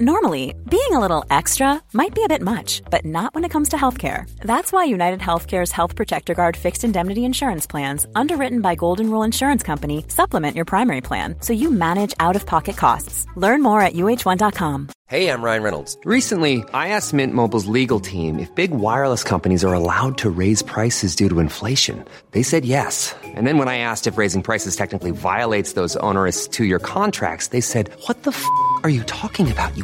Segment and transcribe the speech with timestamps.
[0.00, 3.68] Normally, being a little extra might be a bit much, but not when it comes
[3.68, 4.28] to healthcare.
[4.38, 9.22] That's why United Healthcare's Health Protector Guard fixed indemnity insurance plans, underwritten by Golden Rule
[9.22, 13.24] Insurance Company, supplement your primary plan so you manage out of pocket costs.
[13.36, 14.88] Learn more at uh1.com.
[15.06, 15.98] Hey, I'm Ryan Reynolds.
[16.04, 20.62] Recently, I asked Mint Mobile's legal team if big wireless companies are allowed to raise
[20.62, 22.02] prices due to inflation.
[22.30, 23.14] They said yes.
[23.22, 27.48] And then when I asked if raising prices technically violates those onerous two year contracts,
[27.48, 28.44] they said, What the f
[28.82, 29.83] are you talking about, you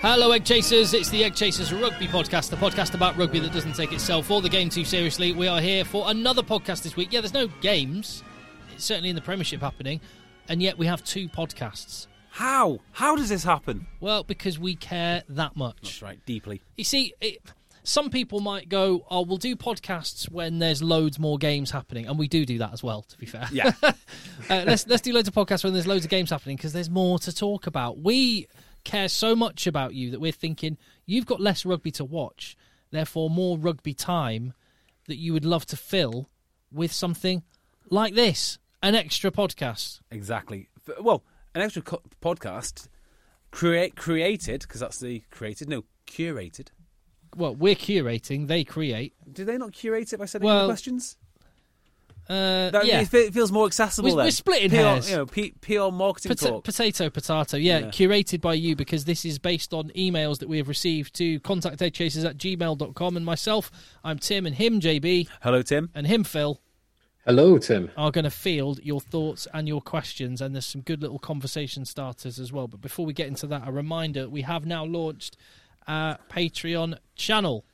[0.00, 0.94] Hello, Egg Chasers.
[0.94, 4.40] It's the Egg Chasers Rugby Podcast, the podcast about rugby that doesn't take itself or
[4.40, 5.32] the game too seriously.
[5.32, 7.12] We are here for another podcast this week.
[7.12, 8.22] Yeah, there's no games,
[8.72, 10.00] it's certainly in the Premiership happening,
[10.48, 12.06] and yet we have two podcasts.
[12.30, 12.78] How?
[12.92, 13.88] How does this happen?
[13.98, 15.78] Well, because we care that much.
[15.82, 16.62] That's right, deeply.
[16.76, 17.38] You see, it,
[17.82, 22.16] some people might go, "Oh, we'll do podcasts when there's loads more games happening," and
[22.16, 23.02] we do do that as well.
[23.02, 23.72] To be fair, Yeah.
[23.82, 23.92] uh,
[24.48, 27.18] let's let's do loads of podcasts when there's loads of games happening because there's more
[27.18, 27.98] to talk about.
[27.98, 28.46] We
[28.88, 32.56] care so much about you that we're thinking you've got less rugby to watch,
[32.90, 34.54] therefore more rugby time
[35.06, 36.30] that you would love to fill
[36.72, 37.42] with something
[37.90, 40.00] like this, an extra podcast.
[40.10, 40.68] Exactly.
[41.00, 41.22] Well,
[41.54, 42.88] an extra co- podcast
[43.50, 45.68] create created because that's the created.
[45.68, 46.68] No, curated.
[47.36, 49.12] Well, we're curating; they create.
[49.30, 51.18] Do they not curate it by sending Well, questions?
[52.28, 53.00] Uh, That, yeah.
[53.00, 54.08] it feels more accessible.
[54.10, 54.26] We're- then.
[54.26, 55.10] we're splitting PR, hairs.
[55.10, 56.64] You know, P- PR marketing Pota- talk.
[56.64, 57.56] potato, potato.
[57.56, 57.86] Yeah, Yeah.
[57.86, 62.24] curated by you because this is based on emails that we have received to contacteggchasers
[62.28, 63.16] at gmail.com.
[63.16, 63.70] And myself,
[64.04, 65.88] I'm Tim, and him, JB, Hello, Tim.
[65.94, 66.60] and him, Phil,
[67.24, 67.90] Hello, Tim.
[67.96, 70.42] are going to field your thoughts and your questions.
[70.42, 72.68] And there's some good little conversation starters as well.
[72.68, 75.36] But before we get into that, a reminder we have now launched
[75.86, 77.64] our Patreon channel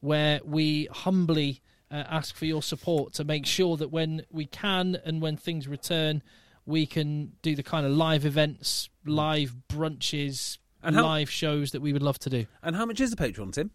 [0.00, 1.60] where we humbly
[1.90, 5.68] uh, ask for your support to make sure that when we can and when things
[5.68, 6.22] return,
[6.64, 11.80] we can do the kind of live events, live brunches, And how- live shows that
[11.80, 12.46] we would love to do.
[12.62, 13.70] And how much is the Patreon, Tim?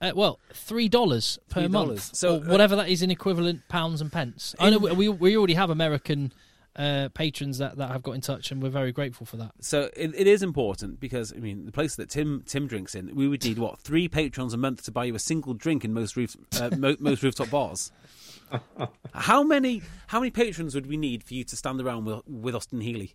[0.00, 1.70] Uh, well, three dollars per $3.
[1.70, 4.54] month, So, uh, whatever that is in equivalent pounds and pence.
[4.58, 6.32] I know we- we already have American
[6.76, 9.52] uh, patrons that, that have got in touch, and we're very grateful for that.
[9.60, 13.14] So it, it is important because I mean the place that Tim Tim drinks in,
[13.14, 15.92] we would need what three patrons a month to buy you a single drink in
[15.92, 17.90] most roof uh, mo- most rooftop bars.
[19.14, 22.54] how many how many patrons would we need for you to stand around with, with
[22.54, 23.14] Austin Healey?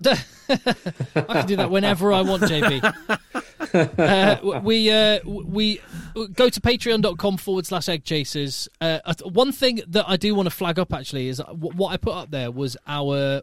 [0.48, 3.18] I can do that whenever I want, JB.
[3.98, 5.80] Uh, we uh, we
[6.34, 8.68] go to patreon.com forward slash egg chasers.
[8.80, 11.96] Uh, uh, one thing that I do want to flag up actually is what I
[11.96, 13.42] put up there was our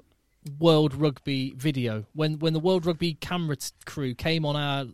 [0.60, 4.86] World Rugby video when when the World Rugby camera t- crew came on our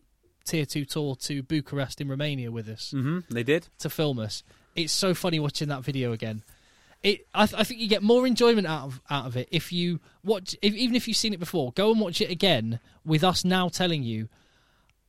[0.45, 3.19] tier two tour to Bucharest in Romania with us Mm-hmm.
[3.33, 3.67] They did.
[3.79, 4.43] to film us.
[4.75, 6.43] It's so funny watching that video again.
[7.03, 9.71] It, I, th- I think you get more enjoyment out of out of it if
[9.71, 11.71] you watch, if, even if you've seen it before.
[11.73, 14.29] Go and watch it again with us now telling you,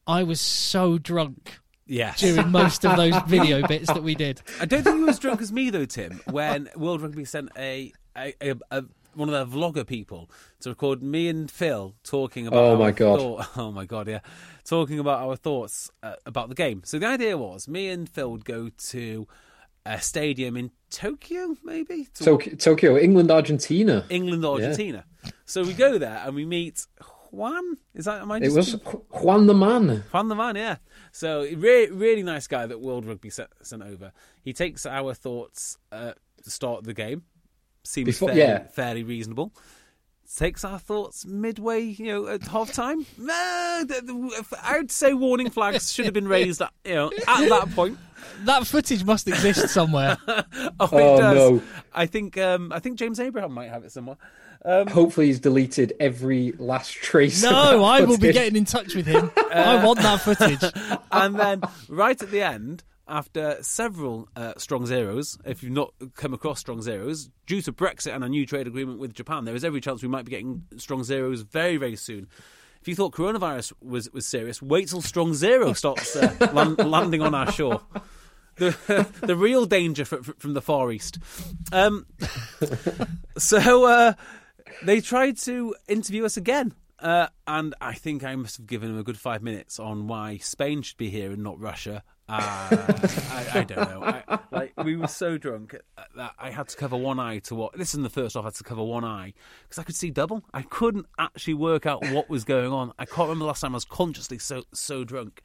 [0.07, 2.21] I was so drunk Yes.
[2.21, 4.41] during most of those video bits that we did.
[4.61, 6.21] I don't think you were as drunk as me though, Tim.
[6.31, 10.31] When World Rugby sent a, a, a, a one of their vlogger people
[10.61, 12.59] to record me and Phil talking about.
[12.65, 13.19] Oh, our my God.
[13.21, 14.21] thought- oh my god, yeah,
[14.65, 16.81] talking about our thoughts uh, about the game.
[16.87, 19.29] So the idea was me and Phil would go to
[19.85, 24.05] a stadium in Tokyo, maybe to Tokyo, Tokyo England, Argentina.
[24.11, 25.05] England Argentina.
[25.47, 26.87] So we go there and we meet
[27.31, 27.79] Juan.
[27.95, 30.05] Is that am I It just was Juan the Man.
[30.13, 30.77] Juan the man, yeah.
[31.11, 34.13] So really, really nice guy that World Rugby sent, sent over.
[34.43, 37.23] He takes our thoughts uh, start of the game.
[37.85, 38.67] Seems Before- fairly, yeah.
[38.69, 39.53] fairly reasonable.
[40.37, 43.05] Takes our thoughts midway, you know, at half time.
[43.29, 47.99] I would say warning flags should have been raised, at, you know, at that point.
[48.45, 50.17] That footage must exist somewhere.
[50.81, 51.35] Oh, it Oh, does.
[51.37, 51.63] no.
[51.93, 54.17] I think, um, I think James Abraham might have it somewhere.
[54.65, 57.43] Um, Hopefully, he's deleted every last trace.
[57.45, 59.31] of no, that I will be getting in touch with him.
[59.53, 60.63] I want that footage.
[61.13, 66.33] and then right at the end, after several uh, strong zeros, if you've not come
[66.33, 69.65] across strong zeros, due to Brexit and a new trade agreement with Japan, there is
[69.65, 72.29] every chance we might be getting strong zeros very, very soon.
[72.83, 77.23] If you thought coronavirus was, was serious, wait till strong zero starts uh, land, landing
[77.23, 77.81] on our shore.
[78.57, 81.21] The, the real danger fr- fr- from the Far East.
[81.71, 82.07] Um,
[83.39, 84.15] so uh,
[84.83, 86.75] they tried to interview us again.
[86.99, 90.39] Uh, and I think I must have given him a good five minutes on why
[90.39, 92.03] Spain should be here and not Russia.
[92.29, 92.77] Uh,
[93.31, 94.03] I, I don't know.
[94.03, 95.77] I, like we were so drunk
[96.17, 97.77] that I had to cover one eye to what.
[97.77, 98.45] This is in the first off.
[98.45, 99.35] I had to cover one eye
[99.65, 100.43] because I could see double.
[100.55, 102.93] I couldn't actually work out what was going on.
[102.99, 105.43] I can't remember the last time I was consciously so so drunk.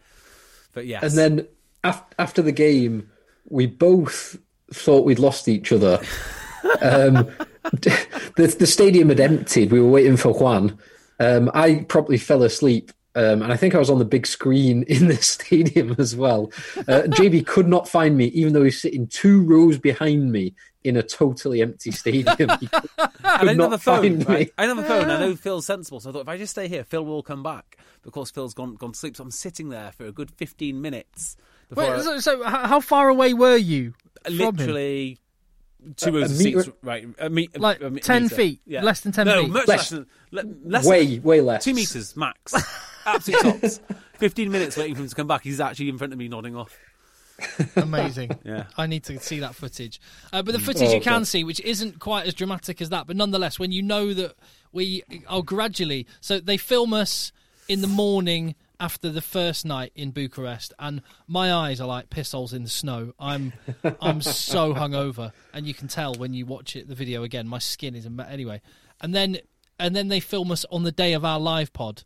[0.73, 1.47] But yes, And then
[1.83, 3.09] af- after the game,
[3.49, 4.37] we both
[4.71, 5.99] thought we'd lost each other.
[6.81, 7.29] um,
[7.71, 9.71] the, the stadium had emptied.
[9.71, 10.77] We were waiting for Juan.
[11.19, 12.91] Um, I probably fell asleep.
[13.17, 16.51] Um, and I think I was on the big screen in the stadium as well.
[16.77, 20.53] Uh, JB could not find me, even though he's sitting two rows behind me
[20.83, 22.49] in a totally empty stadium.
[22.59, 24.01] He could, and I didn't have a phone.
[24.01, 24.25] find me.
[24.25, 24.53] Right?
[24.57, 25.09] I didn't have a phone.
[25.09, 27.41] I know Phil's sensible, so I thought if I just stay here, Phil will come
[27.43, 27.77] back.
[28.05, 30.79] Of course, Phil's gone gone to sleep, so I'm sitting there for a good 15
[30.79, 31.35] minutes.
[31.69, 33.93] Before Wait, I- so, so how far away were you?
[34.23, 34.55] from him?
[34.55, 35.17] literally
[35.97, 37.07] two rows of metre- seats, right?
[37.19, 38.35] A me- a- Like a me- 10 metre.
[38.35, 38.59] feet?
[38.67, 39.51] Less than 10 no, feet?
[39.51, 39.77] much Less.
[39.77, 41.63] less, than le- less Way, than, way less.
[41.65, 42.53] two meters max.
[43.07, 43.79] Absolute tops.
[44.13, 45.43] Fifteen minutes waiting for him to come back.
[45.43, 46.77] He's actually in front of me, nodding off.
[47.75, 48.31] Amazing.
[48.43, 48.65] Yeah.
[48.77, 49.99] I need to see that footage.
[50.33, 51.23] Uh, but the footage Oh, you can okay.
[51.25, 54.35] see, which isn't quite as dramatic as that, but nonetheless, when you know that
[54.71, 56.07] we are gradually.
[56.21, 57.31] So they film us
[57.67, 62.31] in the morning after the first night in Bucharest, and my eyes are like piss
[62.31, 63.13] holes in the snow.
[63.19, 63.53] I'm
[64.01, 67.47] I'm so hungover, and you can tell when you watch it the video again.
[67.47, 68.61] My skin is a me- anyway,
[69.01, 69.39] and then
[69.79, 72.03] and then they film us on the day of our live pod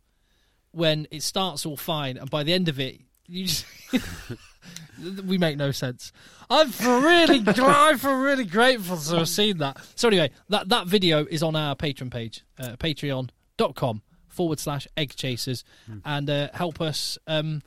[0.72, 3.64] when it starts all fine, and by the end of it, you just.
[5.24, 6.12] we make no sense.
[6.50, 9.78] I'm really, I'm really grateful to have seen that.
[9.94, 15.14] So anyway, that that video is on our Patreon page, uh, patreon.com forward slash egg
[15.14, 15.64] chasers,
[16.04, 17.18] and uh, help us.
[17.26, 17.62] Um,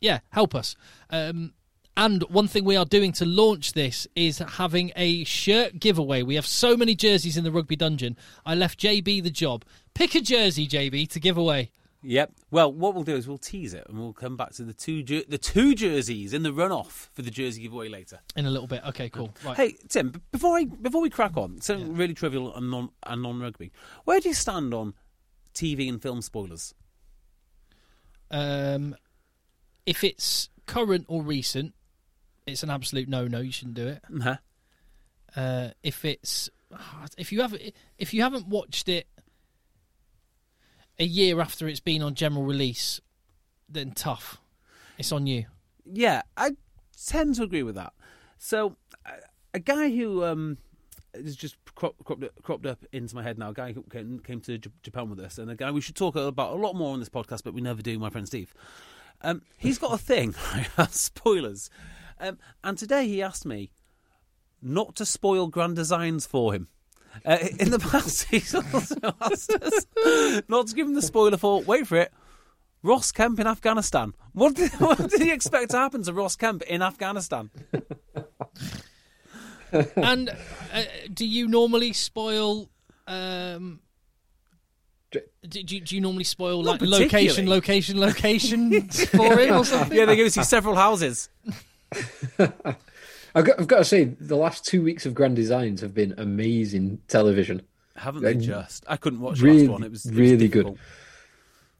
[0.00, 0.76] yeah, help us.
[1.10, 1.52] Um,
[1.96, 6.22] and one thing we are doing to launch this is having a shirt giveaway.
[6.22, 8.16] We have so many jerseys in the rugby dungeon.
[8.46, 9.64] I left JB the job.
[9.92, 11.70] Pick a jersey, JB, to give away.
[12.02, 12.32] Yep.
[12.50, 15.02] Well, what we'll do is we'll tease it, and we'll come back to the two
[15.02, 18.20] jer- the two jerseys in the runoff for the jersey giveaway later.
[18.36, 18.82] In a little bit.
[18.88, 19.34] Okay, cool.
[19.44, 19.56] Right.
[19.56, 23.40] Hey Tim, before I before we crack on, something really trivial and non and non
[23.40, 23.70] rugby.
[24.04, 24.94] Where do you stand on
[25.54, 26.74] TV and film spoilers?
[28.30, 28.96] Um,
[29.84, 31.74] if it's current or recent,
[32.46, 33.40] it's an absolute no-no.
[33.40, 34.02] You shouldn't do it.
[35.36, 36.48] Uh, if it's
[37.18, 37.54] if you have
[37.98, 39.06] if you haven't watched it
[41.00, 43.00] a year after it's been on general release,
[43.68, 44.38] then tough.
[44.98, 45.46] It's on you.
[45.84, 46.50] Yeah, I
[47.06, 47.94] tend to agree with that.
[48.38, 48.76] So,
[49.54, 50.58] a guy who um,
[51.14, 54.40] is just crop, cropped, cropped up into my head now, a guy who came, came
[54.42, 57.00] to Japan with us, and a guy we should talk about a lot more on
[57.00, 58.52] this podcast, but we never do, my friend Steve.
[59.22, 60.34] Um, he's got a thing,
[60.90, 61.70] spoilers.
[62.18, 63.70] Um, and today he asked me
[64.60, 66.68] not to spoil grand designs for him.
[67.24, 69.86] Uh, in the past, he's also asked us
[70.48, 72.12] not to give him the spoiler for, wait for it,
[72.82, 74.14] Ross Kemp in Afghanistan.
[74.32, 77.50] What did, what did he expect to happen to Ross Kemp in Afghanistan?
[79.96, 82.68] and uh, do you normally spoil?
[83.06, 83.80] Um,
[85.10, 89.64] do, do, you- do you normally spoil Not like location, location, location for him or
[89.64, 89.96] something?
[89.96, 91.28] Yeah, they give us you several houses.
[93.34, 96.14] I've got, I've got to say, the last two weeks of Grand Designs have been
[96.18, 97.62] amazing television.
[97.96, 98.84] Haven't they just?
[98.88, 99.82] I couldn't watch the really- last one.
[99.84, 100.78] It was it was really good.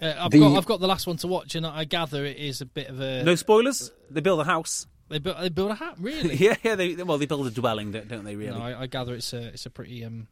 [0.03, 2.37] Uh, I've The- got I've got the last one to watch, and I gather it
[2.37, 3.91] is a bit of a No spoilers.
[4.11, 4.87] They build a house.
[5.09, 6.35] they build they built a hat really.
[6.39, 6.75] Yeah, yeah.
[6.75, 8.37] They well, they build a dwelling, don't, don't they?
[8.37, 8.57] Really?
[8.59, 10.29] No, I, I gather it's a it's a pretty um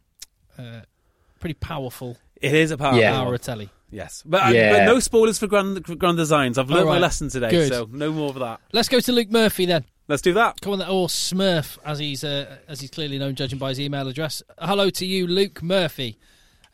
[0.59, 0.81] uh,
[1.39, 2.99] pretty powerful it is a power.
[2.99, 3.19] Yeah.
[3.21, 3.69] hour of telly.
[3.91, 4.73] Yes, but, uh, Yeah.
[4.73, 6.59] but no spoilers for grand grand designs.
[6.59, 7.69] I've learned All my lesson today, Good.
[7.73, 8.61] so no more of that.
[8.73, 9.85] Let's go to Luke Murphy then.
[10.09, 10.61] Let's do that.
[10.61, 10.89] Come on, then.
[10.89, 14.43] or Smurf, as he's uh, as he's clearly known, judging by his email address.
[14.59, 16.19] Hello to you, Luke Murphy,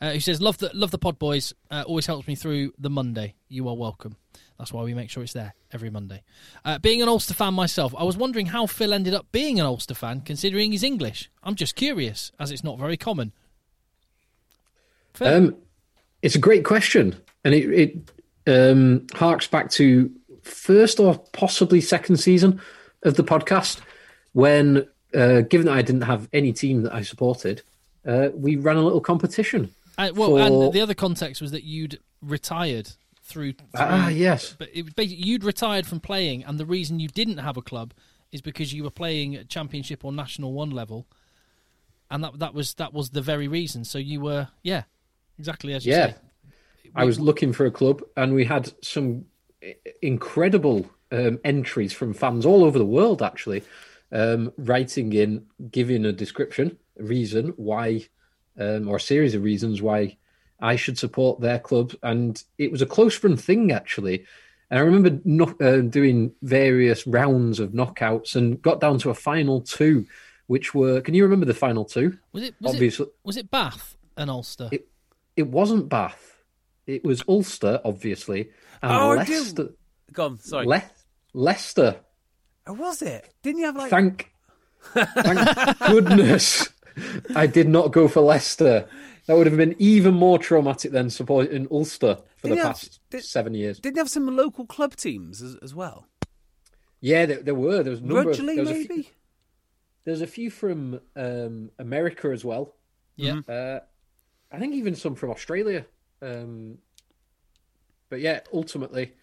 [0.01, 1.53] uh, who says, "Love the love the pod boys.
[1.71, 3.35] Uh, always helps me through the Monday.
[3.49, 4.17] You are welcome.
[4.57, 6.21] That's why we make sure it's there every Monday."
[6.63, 9.65] Uh, being an Ulster fan myself, I was wondering how Phil ended up being an
[9.65, 11.29] Ulster fan, considering he's English.
[11.43, 13.31] I'm just curious, as it's not very common.
[15.21, 15.55] Um,
[16.21, 18.11] it's a great question, and it, it
[18.71, 20.11] um, harks back to
[20.43, 22.61] first or possibly second season
[23.03, 23.81] of the podcast
[24.33, 27.61] when, uh, given that I didn't have any team that I supported,
[28.05, 29.71] uh, we ran a little competition.
[29.97, 32.91] Well, for- and the other context was that you'd retired
[33.23, 33.53] through.
[33.53, 34.55] through Ah, yes.
[34.57, 37.61] But it was basically you'd retired from playing, and the reason you didn't have a
[37.61, 37.93] club
[38.31, 41.07] is because you were playing at championship or national one level,
[42.11, 43.85] and that that was that was the very reason.
[43.85, 44.83] So you were, yeah,
[45.39, 46.11] exactly as you Yeah.
[46.11, 46.15] say.
[46.95, 49.25] I was looking for a club, and we had some
[50.01, 53.63] incredible um, entries from fans all over the world, actually,
[54.11, 58.07] um, writing in, giving a description, a reason why,
[58.57, 60.17] um, or a series of reasons why
[60.59, 64.25] I should support their club, and it was a close run thing actually.
[64.71, 65.09] And I remember
[65.63, 70.07] uh, doing various rounds of knockouts and got down to a final two,
[70.47, 71.01] which were.
[71.01, 72.17] Can you remember the final two?
[72.31, 74.69] Was it was Obviously, it was it Bath and Ulster?
[74.71, 74.87] It-
[75.35, 76.41] it wasn't Bath.
[76.87, 78.49] It was Ulster, obviously,
[78.81, 79.33] and Oh, I do.
[79.33, 79.69] Leicester.
[80.13, 80.65] Go sorry.
[80.67, 80.83] Le-
[81.33, 81.99] Leicester.
[82.67, 83.33] oh, was it?
[83.43, 83.89] Didn't you have like?
[83.89, 84.31] Thank,
[84.93, 86.69] thank goodness
[87.35, 88.87] I did not go for Leicester.
[89.27, 92.71] That would have been even more traumatic than supporting Ulster for Did the you have-
[92.75, 93.79] past did- seven years.
[93.79, 96.07] Didn't you have some local club teams as, as well?
[97.01, 97.81] Yeah, there, there were.
[97.83, 98.29] There was a number.
[98.31, 98.87] Of, there was a maybe.
[98.87, 99.03] few,
[100.05, 102.75] there's a few from um, America as well.
[103.15, 103.39] yeah.
[103.49, 103.79] Uh,
[104.51, 105.85] I think even some from Australia.
[106.21, 106.77] Um,
[108.09, 109.13] but yeah, ultimately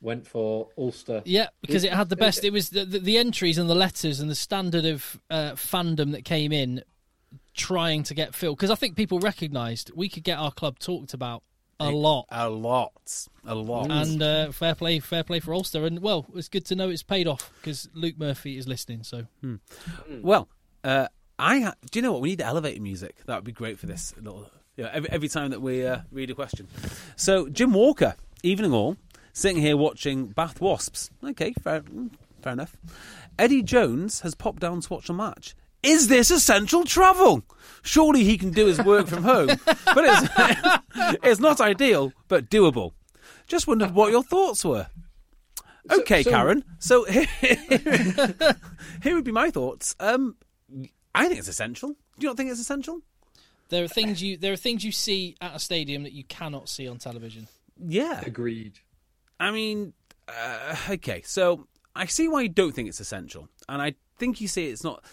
[0.00, 1.22] went for Ulster.
[1.24, 2.44] Yeah, because it had the best.
[2.44, 6.12] It was the, the, the entries and the letters and the standard of uh, fandom
[6.12, 6.82] that came in
[7.54, 8.58] trying to get filled.
[8.58, 11.42] Because I think people recognised we could get our club talked about
[11.78, 12.26] a lot.
[12.30, 13.90] A lot, a lot.
[13.90, 15.84] And uh, fair play, fair play for Ulster.
[15.84, 19.02] And well, it's good to know it's paid off because Luke Murphy is listening.
[19.02, 19.26] So
[20.22, 20.48] Well,
[20.84, 21.08] uh,
[21.38, 23.16] I ha- do you know what we need elevator music?
[23.26, 24.50] That would be great for this little.
[24.76, 26.68] Yeah, every every time that we uh, read a question.
[27.16, 28.96] So Jim Walker, evening all,
[29.32, 31.10] sitting here watching Bath Wasps.
[31.24, 32.10] Okay, fair, mm,
[32.42, 32.76] fair enough.
[33.38, 35.54] Eddie Jones has popped down to watch a match.
[35.82, 37.42] Is this essential travel?
[37.82, 40.78] Surely he can do his work from home, but it's
[41.22, 42.92] it's not ideal, but doable.
[43.46, 44.88] Just wondered what your thoughts were.
[45.90, 46.64] Okay, so- Karen.
[46.80, 47.26] So here,
[49.02, 49.94] here would be my thoughts.
[50.00, 50.36] Um,
[51.16, 51.90] I think it's essential.
[51.90, 53.00] Do you not think it's essential?
[53.68, 56.68] there are things you there are things you see at a stadium that you cannot
[56.68, 57.48] see on television.
[57.78, 58.22] Yeah.
[58.24, 58.78] Agreed.
[59.38, 59.92] I mean,
[60.28, 61.22] uh, okay.
[61.24, 64.84] So I see why you don't think it's essential, and I think you see it's
[64.84, 65.04] not.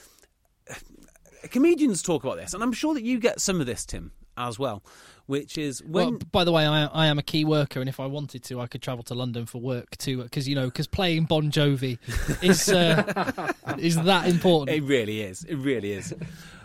[1.50, 4.58] Comedians talk about this, and I'm sure that you get some of this, Tim, as
[4.60, 4.84] well.
[5.26, 8.00] Which is when Well, by the way, I, I am a key worker, and if
[8.00, 10.24] I wanted to, I could travel to London for work too.
[10.24, 11.98] Because you know, because playing Bon Jovi
[12.44, 14.78] is uh, is that important.
[14.78, 15.44] It really is.
[15.46, 16.14] It really is.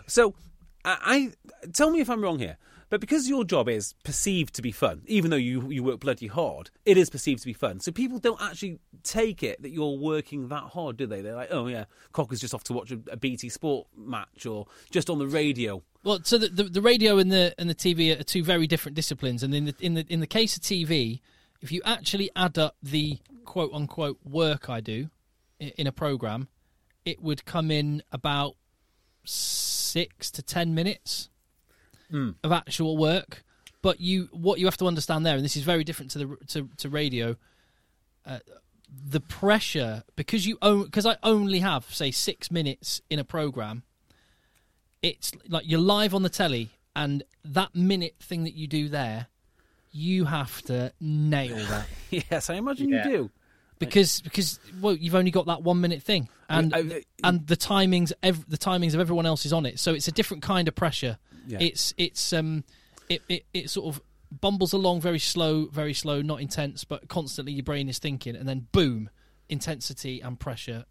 [0.07, 0.33] so,
[0.83, 1.31] I,
[1.63, 2.57] I tell me if I'm wrong here,
[2.89, 6.27] but because your job is perceived to be fun, even though you you work bloody
[6.27, 7.79] hard, it is perceived to be fun.
[7.79, 11.21] So people don't actually take it that you're working that hard, do they?
[11.21, 14.65] They're like, oh yeah, Cocker's just off to watch a, a BT Sport match or
[14.89, 15.83] just on the radio.
[16.03, 18.95] Well, so the, the the radio and the and the TV are two very different
[18.95, 21.19] disciplines, and in the in the in the case of TV,
[21.61, 25.09] if you actually add up the quote unquote work I do
[25.59, 26.47] in a program,
[27.03, 28.55] it would come in about
[29.25, 31.29] six to ten minutes
[32.43, 33.43] of actual work.
[33.81, 36.37] But you, what you have to understand there, and this is very different to the
[36.47, 37.35] to, to radio.
[38.25, 38.39] Uh,
[38.91, 43.83] the pressure because you own because I only have say six minutes in a program
[45.01, 49.27] it's like you're live on the telly and that minute thing that you do there
[49.91, 51.87] you have to nail that
[52.31, 53.07] yes, I imagine Yeah.
[53.07, 53.29] you do.
[53.79, 57.55] because because well you've only got that one minute thing and I- I- and the
[57.57, 60.67] timings ev- the timings of everyone else is on it so it's a different kind
[60.67, 61.59] of pressure Yeah.
[61.61, 62.63] it's it's um
[63.07, 64.01] it, it it sort of
[64.41, 68.47] bumbles along very slow very slow not intense but constantly your brain is thinking and
[68.47, 69.09] then boom
[69.47, 70.85] intensity and pressure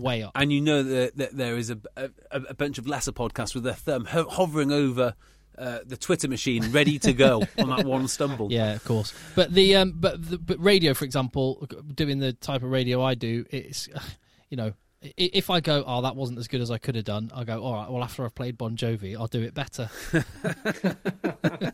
[0.00, 3.12] way up And you know that, that there is a, a, a bunch of lesser
[3.12, 5.14] podcasts with their thumb ho- hovering over
[5.58, 8.50] uh, the Twitter machine, ready to go on that one stumble.
[8.50, 9.12] Yeah, of course.
[9.34, 13.14] But the um, but the, but radio, for example, doing the type of radio I
[13.14, 13.88] do, it's
[14.48, 14.72] you know,
[15.16, 17.62] if I go, oh, that wasn't as good as I could have done, I'll go,
[17.62, 17.90] all right.
[17.90, 19.90] Well, after I've played Bon Jovi, I'll do it better.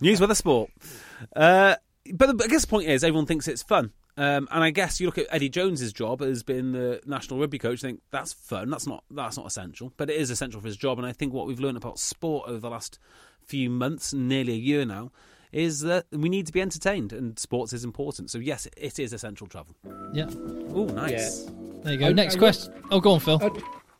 [0.00, 0.70] News, weather, sport.
[1.34, 1.76] Uh,
[2.14, 3.92] but the, I guess the point is, everyone thinks it's fun.
[4.16, 7.58] Um, and I guess you look at Eddie Jones's job as being the national rugby
[7.58, 7.80] coach.
[7.80, 8.68] Think that's fun.
[8.68, 10.98] That's not that's not essential, but it is essential for his job.
[10.98, 12.98] And I think what we've learned about sport over the last
[13.46, 15.12] few months, nearly a year now,
[15.50, 18.30] is that we need to be entertained, and sports is important.
[18.30, 19.74] So yes, it is essential travel.
[20.12, 20.26] yeah,
[20.74, 21.50] Oh, nice.
[21.82, 22.06] there you go.
[22.08, 22.72] I- Next I will- question.
[22.90, 23.40] Oh, go on, Phil.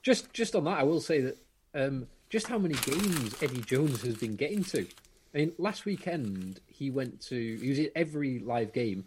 [0.02, 1.38] Just just on that, I will say that
[1.74, 4.86] um, just how many games Eddie Jones has been getting to.
[5.34, 9.04] I mean, last weekend he went to he was at every live game,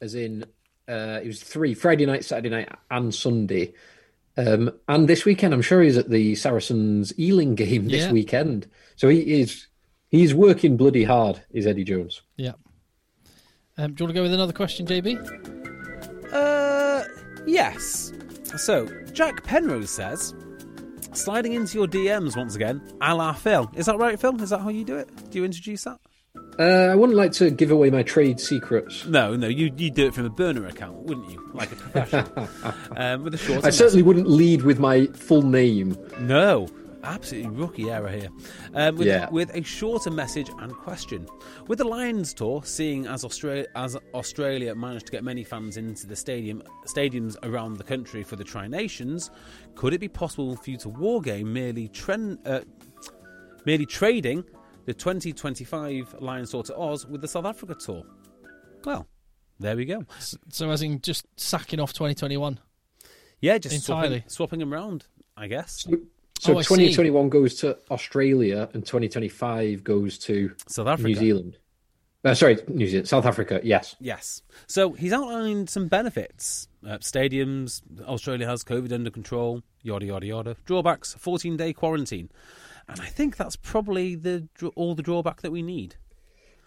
[0.00, 0.44] as in
[0.88, 3.74] uh, it was three Friday night, Saturday night, and Sunday.
[4.36, 8.12] Um, and this weekend, I'm sure he's at the Saracens Ealing game this Yeah.
[8.12, 8.66] weekend.
[8.96, 9.66] So he is
[10.08, 11.42] he's working bloody hard.
[11.50, 12.22] Is Eddie Jones?
[12.36, 12.52] yeah.
[13.80, 16.32] Um, do you want to go with another question, JB?
[16.32, 17.04] Uh,
[17.46, 18.12] yes.
[18.56, 20.34] So Jack Penrose says,
[21.18, 23.70] sliding into your DMs once again, a la Phil.
[23.74, 24.40] Is that right, Phil?
[24.42, 25.08] Is that how you do it?
[25.30, 25.98] Do you introduce that?
[26.58, 29.04] Uh, I wouldn't like to give away my trade secrets.
[29.06, 31.50] No, no, you you do it from a burner account, wouldn't you?
[31.54, 32.48] Like a professional.
[32.96, 33.64] um, with a short.
[33.64, 35.96] I certainly wouldn't lead with my full name.
[36.20, 36.68] no.
[37.08, 38.28] Absolutely rookie error here.
[38.74, 39.30] Um, with, Yeah.
[39.30, 41.26] with a shorter message and question.
[41.66, 46.06] With the Lions tour, seeing as Australia as Australia managed to get many fans into
[46.06, 49.30] the stadium stadiums around the country for the Tri Nations,
[49.74, 52.60] could it be possible for you to wargame merely trend, uh,
[53.64, 54.44] merely trading
[54.84, 58.02] the 2025 Lions tour to Oz with the South Africa tour?
[58.84, 59.06] Well,
[59.58, 60.04] there we go.
[60.50, 62.60] So as in just sacking off 2021.
[63.40, 64.08] Yeah, just Entirely.
[64.18, 65.86] swapping, swapping them around, I guess.
[66.40, 66.68] So Oh, I see.
[66.68, 71.08] 2021 goes to Australia and 2025 goes to South Africa.
[71.08, 71.58] New Zealand.
[72.24, 73.60] Uh, sorry, New Zealand, South Africa.
[73.62, 73.94] Yes.
[74.00, 74.42] Yes.
[74.66, 76.68] So he's outlined some benefits.
[76.86, 80.56] Uh, stadiums, Australia has COVID under control, yada, yada, yada.
[80.66, 82.28] Drawbacks, 14 day quarantine.
[82.88, 85.94] And I think that's probably the all the drawback that we need.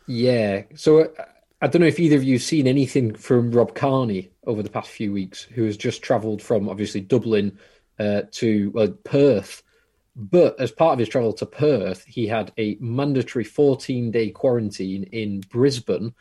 [0.08, 0.64] Yeah.
[0.76, 1.26] So uh,
[1.62, 4.70] I don't know if either of you have seen anything from Rob Kearney over the
[4.70, 7.58] past few weeks, who has just travelled from obviously Dublin
[8.02, 9.64] uh, to well, Perth.
[10.16, 15.04] But as part of his travel to Perth, he had a mandatory 14 day quarantine
[15.04, 16.14] in Brisbane,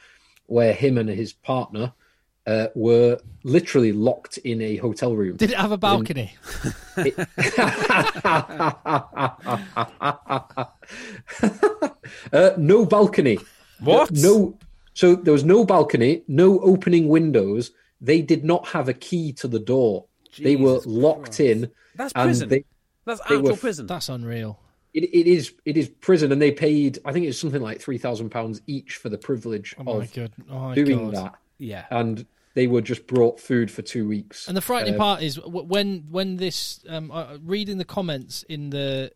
[0.47, 1.93] where him and his partner
[2.47, 5.37] uh, were literally locked in a hotel room.
[5.37, 6.35] Did it have a balcony?
[12.33, 13.39] Uh, no balcony.
[13.79, 14.11] What?
[14.13, 14.59] No.
[14.95, 17.71] So there was no balcony, no opening windows.
[18.01, 20.07] They did not have a key to the door.
[20.39, 21.41] They were locked Christ.
[21.41, 21.71] in.
[21.97, 22.49] That's prison.
[22.49, 22.65] they-
[23.05, 23.87] That's actual were- prison.
[23.87, 24.59] That's unreal.
[24.95, 26.99] it, it is it is prison, and they paid.
[27.05, 30.31] I think it's something like three thousand pounds each for the privilege Oh my of.
[30.51, 31.15] Oh doing god.
[31.15, 31.35] that.
[31.59, 31.87] yeah.
[31.91, 34.49] And they were just brought food for two weeks.
[34.49, 38.71] And the frightening Uh, part is when when this um, uh, reading the comments in
[38.71, 39.13] the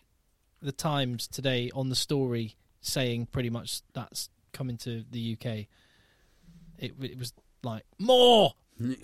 [0.63, 5.67] the Times today on the story saying pretty much that's coming to the UK.
[6.79, 8.55] It, it was like more,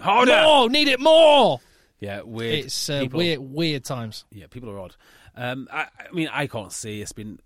[0.01, 0.43] Harder.
[0.43, 1.61] more, need it more.
[2.01, 2.65] Yeah, weird.
[2.67, 4.25] It's uh, People- weird, weird times.
[4.33, 4.97] Yeah, people are odd.
[5.37, 7.01] Um, I, I mean, I can't see.
[7.03, 7.39] It's been.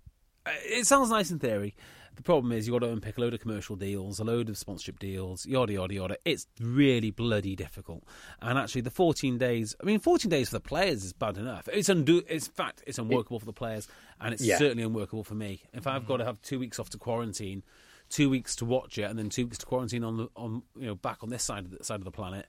[0.45, 1.75] uh, It sounds nice in theory.
[2.15, 4.57] The problem is you've got to unpick a load of commercial deals, a load of
[4.57, 6.17] sponsorship deals, yada yada yada.
[6.23, 8.03] It's really bloody difficult.
[8.41, 9.75] And actually, the 14 days.
[9.81, 11.67] I mean, 14 days for the players is bad enough.
[11.73, 12.23] It's undo.
[12.29, 13.89] It's in fact, it's unworkable for the players,
[14.21, 14.57] and it's Yeah.
[14.57, 15.63] certainly unworkable for me.
[15.73, 17.63] If I've got to have two weeks off to quarantine,
[18.09, 20.85] two weeks to watch it, and then two weeks to quarantine on the on you
[20.87, 22.45] know back on this side of the side of the planet.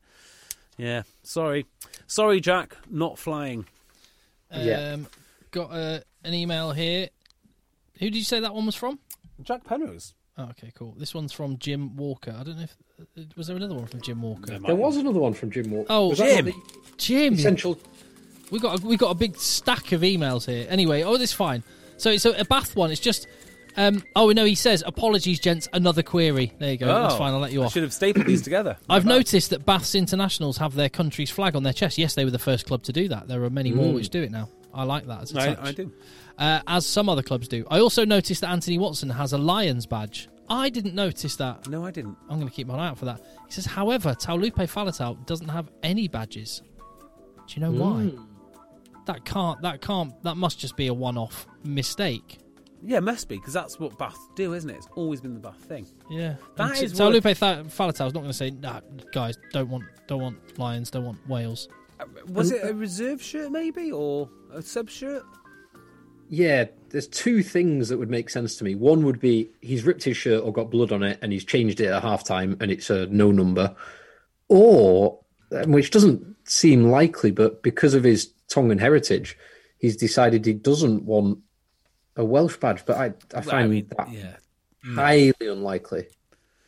[0.76, 1.66] Yeah, sorry,
[2.06, 3.66] sorry, Jack, not flying.
[4.54, 4.92] Yeah.
[4.94, 5.06] Um,
[5.50, 7.08] got uh, an email here.
[7.98, 8.98] Who did you say that one was from?
[9.42, 10.14] Jack Penrose.
[10.38, 10.94] Oh, okay, cool.
[10.98, 12.34] This one's from Jim Walker.
[12.38, 14.58] I don't know if uh, was there another one from Jim Walker.
[14.58, 15.86] there was another one from Jim Walker.
[15.88, 16.52] Oh, Was Jim.
[16.98, 17.78] Jim, Essential.
[18.50, 20.66] we got a, we got a big stack of emails here.
[20.68, 21.62] Anyway, oh, that's fine.
[21.96, 22.90] So it's a, a Bath one.
[22.90, 23.26] It's just.
[23.76, 25.68] Um, oh no, he says apologies, gents.
[25.72, 26.52] Another query.
[26.58, 26.86] There you go.
[26.86, 27.32] That's Oh, fine.
[27.34, 27.70] I'll let you off.
[27.70, 28.76] I should have stapled these together.
[28.88, 29.08] I've bad.
[29.08, 31.98] noticed that Bath's internationals have their country's flag on their chest.
[31.98, 33.28] Yes, they were the first club to do that.
[33.28, 34.48] There are many more which do it now.
[34.72, 35.58] I like that as a touch.
[35.58, 35.92] I, I do.
[36.38, 37.66] uh, as some other clubs do.
[37.70, 40.28] I also noticed that Anthony Watson has a Lions badge.
[40.48, 41.66] I didn't notice that.
[41.68, 42.16] No, I didn't.
[42.30, 43.20] I'm going to keep my eye out for that.
[43.46, 46.62] He says, however, Taulupe Faletau doesn't have any badges.
[47.48, 48.10] Do you know why?
[49.06, 49.60] That can't.
[49.62, 50.20] That can't.
[50.24, 52.38] That must just be a one-off mistake.
[52.86, 54.76] Yeah, must be because that's what Bath do, isn't it?
[54.76, 55.86] It's always been the Bath thing.
[56.08, 58.80] Yeah, That And is Taulupe worth- Tha- Faletau's not going to say, nah,
[59.12, 61.68] guys, don't want, don't want Lions, don't want Wales.
[61.98, 65.24] Uh, Was it a reserve shirt, maybe, or a sub shirt?
[66.28, 68.74] Yeah, there's two things that would make sense to me.
[68.74, 71.80] One would be he's ripped his shirt or got blood on it and he's changed
[71.80, 73.74] it at halftime and it's a no number.
[74.48, 75.20] Or,
[75.52, 79.36] um, which doesn't seem likely, but because of his Tongan heritage,
[79.78, 81.38] he's decided he doesn't want
[82.16, 82.84] a Welsh badge.
[82.86, 84.36] But I, I find mean, that yeah,
[84.94, 86.06] highly unlikely.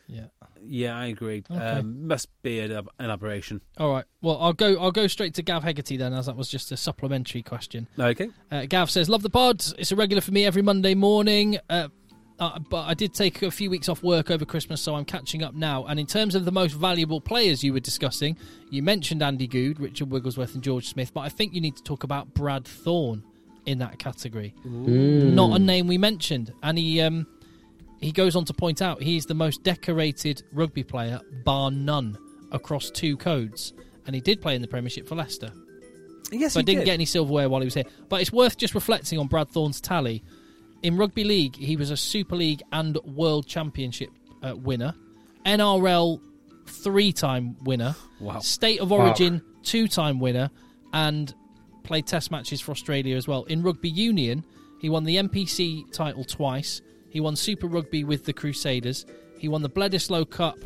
[0.06, 0.26] Yeah.
[0.62, 1.44] yeah, I agree.
[1.50, 3.60] Um, must be an, ab- an aberration.
[3.76, 4.04] All right.
[4.22, 4.78] Well, I'll go.
[4.80, 7.88] I'll go straight to Gav Hegarty then, as that was just a supplementary question.
[7.98, 8.30] Okay.
[8.50, 9.64] Uh, Gav says, "Love the pod.
[9.78, 11.58] It's a regular for me every Monday morning.
[11.68, 11.88] Uh,
[12.38, 15.42] uh, but I did take a few weeks off work over Christmas, so I'm catching
[15.42, 15.84] up now.
[15.86, 18.36] And in terms of the most valuable players you were discussing,
[18.70, 21.12] you mentioned Andy Goode, Richard Wigglesworth, and George Smith.
[21.12, 23.24] But I think you need to talk about Brad Thorn
[23.68, 24.54] in that category.
[24.64, 27.26] Not a name we mentioned, and he um,
[28.00, 32.16] he goes on to point out he's the most decorated rugby player, bar none,
[32.52, 33.72] across two codes.
[34.06, 35.52] And he did play in the Premiership for Leicester
[36.32, 36.84] Yes, but he didn't did.
[36.86, 37.84] get any silverware while he was here.
[38.08, 40.22] But it's worth just reflecting on Brad Thorn's tally.
[40.82, 44.10] In rugby league, he was a Super League and World Championship
[44.42, 44.94] uh, winner,
[45.44, 46.20] NRL
[46.66, 48.38] three-time winner, Wow.
[48.40, 50.50] State of Origin two-time winner,
[50.92, 51.34] and
[51.88, 53.44] played Test matches for Australia as well.
[53.44, 54.44] In rugby union,
[54.78, 56.82] he won the NPC title twice.
[57.08, 59.06] He won Super Rugby with the Crusaders.
[59.38, 60.58] He won the Bledisloe Cup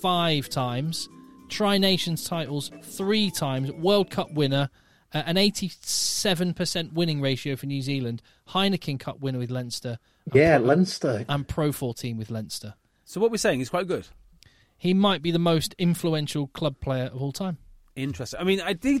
[0.00, 1.08] five times,
[1.48, 4.70] Tri Nations titles three times, World Cup winner,
[5.12, 9.98] uh, an 87% winning ratio for New Zealand, Heineken Cup winner with Leinster,
[10.32, 11.24] Yeah, Leinster.
[11.28, 12.74] and Pro 14 with Leinster.
[13.04, 14.06] So what we're saying is quite good.
[14.78, 17.58] He might be the most influential club player of all time.
[17.94, 18.40] Interesting.
[18.40, 19.00] I mean, I do,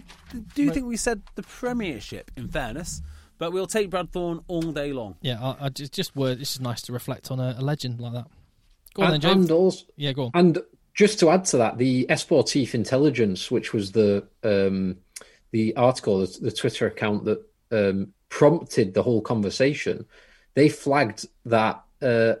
[0.54, 3.00] do think we said the Premiership, in fairness,
[3.38, 5.16] but we'll take Brad Thorn all day long.
[5.22, 6.38] Yeah, I, I just, just word.
[6.38, 8.26] This is nice to reflect on a, a legend like that.
[8.94, 9.44] Go on and, then, James.
[9.46, 10.30] and also, yeah, go on.
[10.34, 10.58] And
[10.94, 14.98] just to add to that, the Esportif Intelligence, which was the um,
[15.52, 20.04] the article, the, the Twitter account that um, prompted the whole conversation,
[20.54, 22.34] they flagged that uh,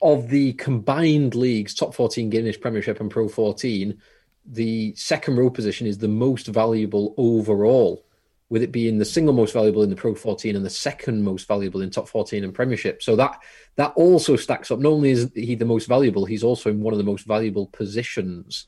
[0.00, 4.00] of the combined leagues, top 14 Guinness Premiership and Pro 14,
[4.46, 8.04] the second row position is the most valuable overall,
[8.48, 11.48] with it being the single most valuable in the Pro 14 and the second most
[11.48, 13.02] valuable in top 14 and Premiership.
[13.02, 13.38] So that
[13.76, 14.78] that also stacks up.
[14.78, 17.66] Not only is he the most valuable, he's also in one of the most valuable
[17.66, 18.66] positions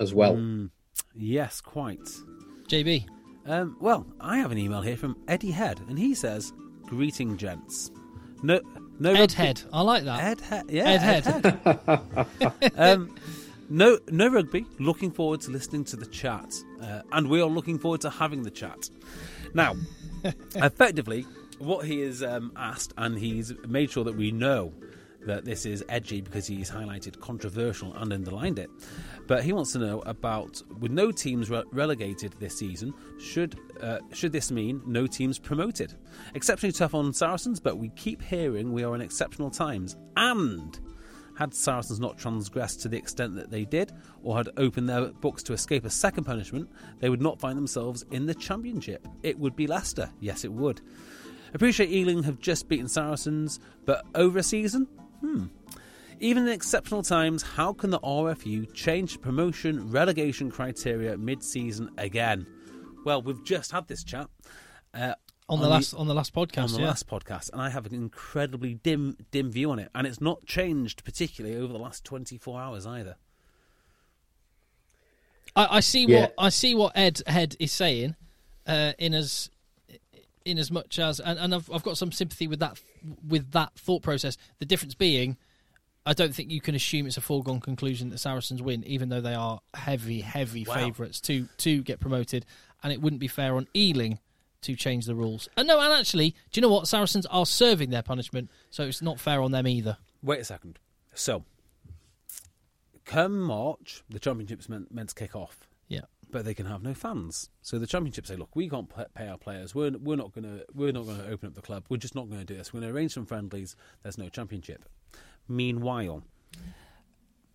[0.00, 0.68] as well.
[1.14, 2.08] Yes, quite.
[2.68, 3.06] JB.
[3.46, 6.52] Um, well, I have an email here from Eddie Head, and he says,
[6.86, 7.90] "Greeting, gents.
[8.42, 8.60] No,
[8.98, 9.62] no Ed rugby- Head.
[9.72, 10.22] I like that.
[10.22, 10.64] Ed Head.
[10.68, 11.44] Yeah, Ed Ed Head.
[12.62, 12.72] Head.
[12.76, 13.14] um,
[13.70, 14.66] no, no rugby.
[14.78, 18.42] Looking forward to listening to the chat, uh, and we are looking forward to having
[18.42, 18.90] the chat.
[19.54, 19.74] Now,
[20.56, 21.24] effectively,
[21.58, 24.72] what he has um, asked, and he's made sure that we know
[25.26, 28.70] that this is edgy because he's highlighted controversial and underlined it.
[29.26, 33.98] But he wants to know about with no teams re- relegated this season, should uh,
[34.12, 35.94] should this mean no teams promoted?
[36.34, 39.96] Exceptionally tough on Saracens, but we keep hearing we are in exceptional times.
[40.16, 40.78] And
[41.40, 45.42] had Saracens not transgressed to the extent that they did, or had opened their books
[45.44, 49.08] to escape a second punishment, they would not find themselves in the Championship.
[49.22, 50.10] It would be Leicester.
[50.20, 50.82] Yes, it would.
[51.54, 54.86] Appreciate Ealing have just beaten Saracens, but over a season?
[55.20, 55.46] Hmm.
[56.20, 62.46] Even in exceptional times, how can the RFU change promotion relegation criteria mid season again?
[63.06, 64.28] Well, we've just had this chat.
[64.92, 65.14] Uh,
[65.50, 66.64] on the last on the last podcast.
[66.64, 66.86] on the yeah.
[66.88, 70.46] last podcast, and I have an incredibly dim dim view on it, and it's not
[70.46, 73.16] changed particularly over the last twenty four hours either.
[75.56, 76.20] I, I see Yeah.
[76.22, 78.14] what I see what Ed Head is saying,
[78.66, 79.50] uh, in as
[80.44, 82.80] in as much as, and, and I've I've got some sympathy with that
[83.26, 84.36] with that thought process.
[84.58, 85.36] The difference being,
[86.06, 89.20] I don't think you can assume it's a foregone conclusion that Saracens win, even though
[89.20, 90.74] they are heavy, heavy Wow.
[90.74, 92.46] favourites to to get promoted,
[92.82, 94.18] and it wouldn't be fair on Ealing
[94.62, 95.48] to change the rules.
[95.56, 96.86] And no, and actually, do you know what?
[96.88, 99.96] Saracens are serving their punishment, so it's not fair on them either.
[100.22, 100.78] Wait a second.
[101.14, 101.44] So,
[103.04, 106.02] come March, the championship's meant, meant to kick off, Yeah.
[106.30, 107.50] but they can have no fans.
[107.62, 109.74] So the championship say, "Look, we can't pay our players.
[109.74, 111.84] We're we're not gonna we're not gonna open up the club.
[111.88, 112.72] We're just not going to do this.
[112.72, 113.74] We're going to arrange some friendlies.
[114.02, 114.84] There's no championship."
[115.48, 116.22] Meanwhile,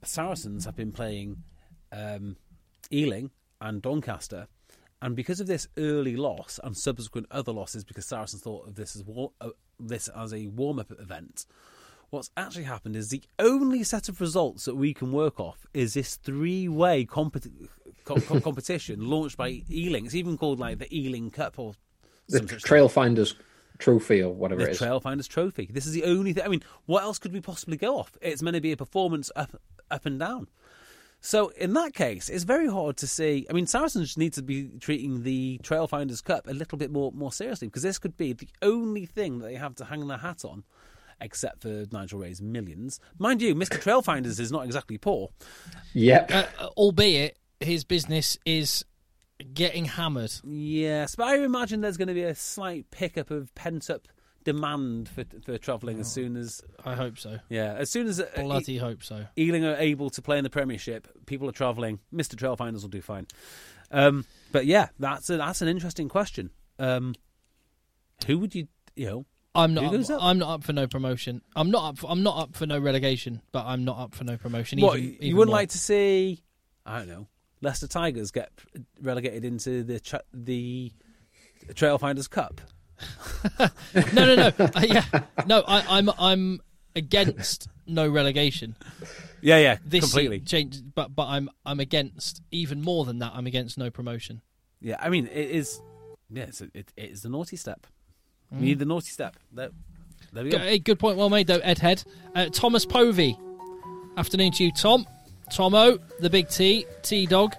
[0.03, 1.43] Saracens have been playing
[1.91, 2.35] um,
[2.91, 4.47] Ealing and Doncaster,
[5.01, 8.95] and because of this early loss and subsequent other losses, because Saracens thought of this
[8.95, 11.45] as war- uh, this as a warm up event,
[12.10, 15.93] what's actually happened is the only set of results that we can work off is
[15.93, 17.67] this three way competi-
[18.05, 20.05] co- co- competition launched by Ealing.
[20.05, 21.73] It's even called like the Ealing Cup or
[22.29, 22.39] The.
[22.39, 23.36] Trailfinders
[23.77, 24.77] Trophy or whatever The it is.
[24.77, 25.69] Trail Finders Trophy.
[25.71, 26.43] This is the only thing.
[26.43, 28.17] I mean, what else could we possibly go off?
[28.21, 30.47] It's meant to be a performance up, up and down.
[31.25, 33.47] So in that case, it's very hard to see.
[33.49, 37.11] I mean, Saracens just need to be treating the Trailfinders Cup a little bit more
[37.11, 40.19] more seriously because this could be the only thing that they have to hang their
[40.19, 40.63] hat on,
[41.19, 42.99] except for Nigel Wray's millions.
[43.17, 45.29] Mind you, Mister Trailfinders is not exactly poor.
[45.93, 46.31] Yep.
[46.31, 46.45] Uh,
[46.77, 48.85] albeit his business is
[49.53, 50.31] getting hammered.
[50.43, 54.07] Yes, but I imagine there's going to be a slight pickup of pent up
[54.45, 57.39] demand for for travelling as soon as I hope so.
[57.49, 59.25] yeah, as soon as uh, Bloody hope so.
[59.38, 61.08] Ealing are able to play in the Premiership.
[61.25, 61.99] People are travelling.
[62.12, 63.27] Mister Trailfinders will do fine.
[63.91, 66.51] Um, but yeah, that's a, that's an interesting question.
[66.79, 67.15] Um,
[68.25, 69.25] who would you you know?
[69.53, 69.93] I'm not.
[69.93, 70.23] Up, up?
[70.23, 71.41] I'm not up for no promotion.
[71.55, 71.97] I'm not up.
[71.99, 74.79] For, I'm not up for no relegation, but I'm not up for no promotion.
[74.79, 75.60] What even, you even wouldn't more.
[75.60, 76.43] like to see?
[76.86, 77.27] I don't know.
[77.62, 78.51] Leicester Tigers get
[79.01, 80.91] relegated into the tra- the
[81.69, 82.62] Trailfinders Cup.
[84.13, 84.51] No, no, no.
[84.60, 85.03] Uh, yeah,
[85.45, 85.63] no.
[85.67, 86.10] I, I'm.
[86.17, 86.62] I'm
[86.95, 88.75] against no relegation.
[89.41, 90.39] Yeah, yeah, This completely.
[90.39, 93.34] change, but but I'm I'm against even more than that.
[93.36, 94.41] I'm against no promotion.
[94.81, 95.81] Yeah, I mean it is.
[96.31, 97.86] Yeah, it's a, it, it is the naughty step.
[98.53, 98.60] Mm.
[98.60, 99.36] We need the naughty step.
[99.51, 99.69] There,
[100.34, 100.58] there we go.
[100.58, 101.17] Good, good point.
[101.17, 102.03] Well made, though, Ed Head.
[102.34, 103.38] Uh, Thomas Povey.
[104.17, 105.05] Afternoon to you, Tom.
[105.51, 107.53] Tomo, the big T, T dog.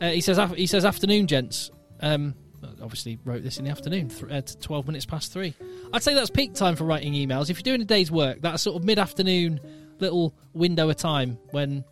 [0.00, 0.38] Uh, he says.
[0.38, 1.70] af- He says, "Afternoon, gents."
[2.00, 2.34] Um,
[2.82, 5.54] obviously, wrote this in the afternoon, th- uh, twelve minutes past three.
[5.92, 7.50] I'd say that's peak time for writing emails.
[7.50, 9.60] If you're doing a day's work, that's sort of mid-afternoon
[9.98, 11.84] little window of time when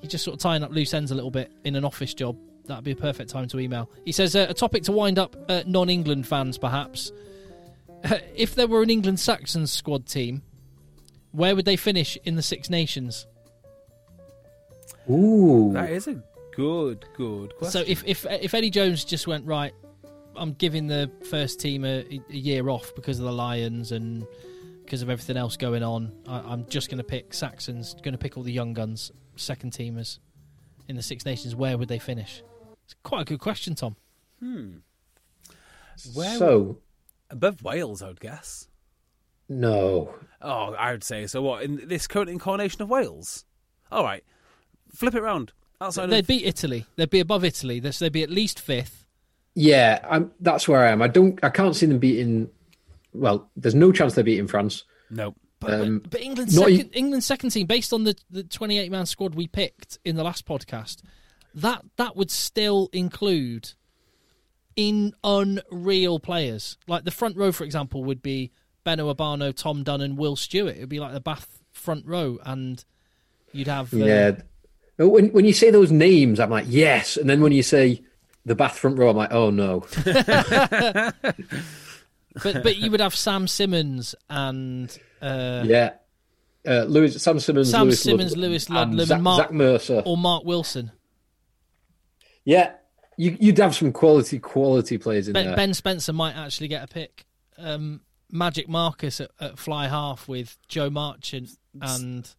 [0.00, 2.36] you're just sort of tying up loose ends a little bit in an office job.
[2.66, 3.88] that'd be a perfect time to email.
[4.04, 7.12] He says uh, a topic to wind up uh, non-England fans, perhaps.
[8.34, 10.42] if there were an England Saxons squad team,
[11.30, 13.26] where would they finish in the Six Nations?
[15.10, 15.70] Ooh.
[15.72, 16.22] That is a
[16.54, 17.84] good, good question.
[17.84, 19.72] So if if if Eddie Jones just went right,
[20.36, 24.26] I'm giving the first team a, a year off because of the Lions and
[24.84, 26.12] because of everything else going on.
[26.26, 27.94] I, I'm just going to pick Saxons.
[28.02, 30.18] Going to pick all the young guns, second teamers
[30.88, 31.54] in the Six Nations.
[31.54, 32.42] Where would they finish?
[32.84, 33.96] It's quite a good question, Tom.
[34.40, 34.78] Hmm.
[36.14, 36.78] Where so,
[37.30, 38.68] above Wales, I would guess.
[39.48, 40.14] no.
[40.40, 41.40] Oh, I would say so.
[41.42, 43.44] What in this current incarnation of Wales?
[43.92, 44.24] All right,
[44.92, 45.52] flip it round.
[45.80, 46.86] Outside They'd of beat Italy.
[46.96, 47.80] They'd be above Italy.
[47.92, 49.01] So they'd be at least fifth.
[49.54, 51.02] Yeah, I'm, that's where I am.
[51.02, 51.38] I don't.
[51.42, 52.48] I can't see them beating.
[53.12, 54.84] Well, there's no chance they're beating France.
[55.10, 58.16] no, But, Um, but, but England's not second, e- England's second team, based on the,
[58.30, 61.02] the 28 man squad we picked in the last podcast,
[61.54, 63.72] that that would still include
[64.76, 66.78] in unreal players.
[66.86, 68.52] Like the front row, for example, would be
[68.86, 70.76] Beno Obano, Tom Dunn, and Will Stuart.
[70.76, 72.82] It would be like the Bath front row, and
[73.52, 74.32] you'd have uh, Yeah.
[74.98, 78.02] When when you say those names, I'm like yes, and then when you say
[78.44, 79.84] the Bath front row, I'm like oh no.
[82.42, 85.90] But but you would have Sam Simmonds and uh, yeah.
[86.66, 90.02] Uh, Lewis, Sam Simmonds, Sam Lewis Simmonds, Lud- Lewis and Ludlam, Zach, Mark- Zach Mercer.
[90.06, 90.92] or Mark Wilson.
[92.44, 92.72] Yeah,
[93.18, 95.56] you, you'd have some quality quality players in Ben, there.
[95.56, 97.26] ben Spencer might actually get a pick.
[97.58, 98.00] Um,
[98.30, 101.50] Magic Marcus at, at fly half with Joe Marchant
[101.82, 102.32] and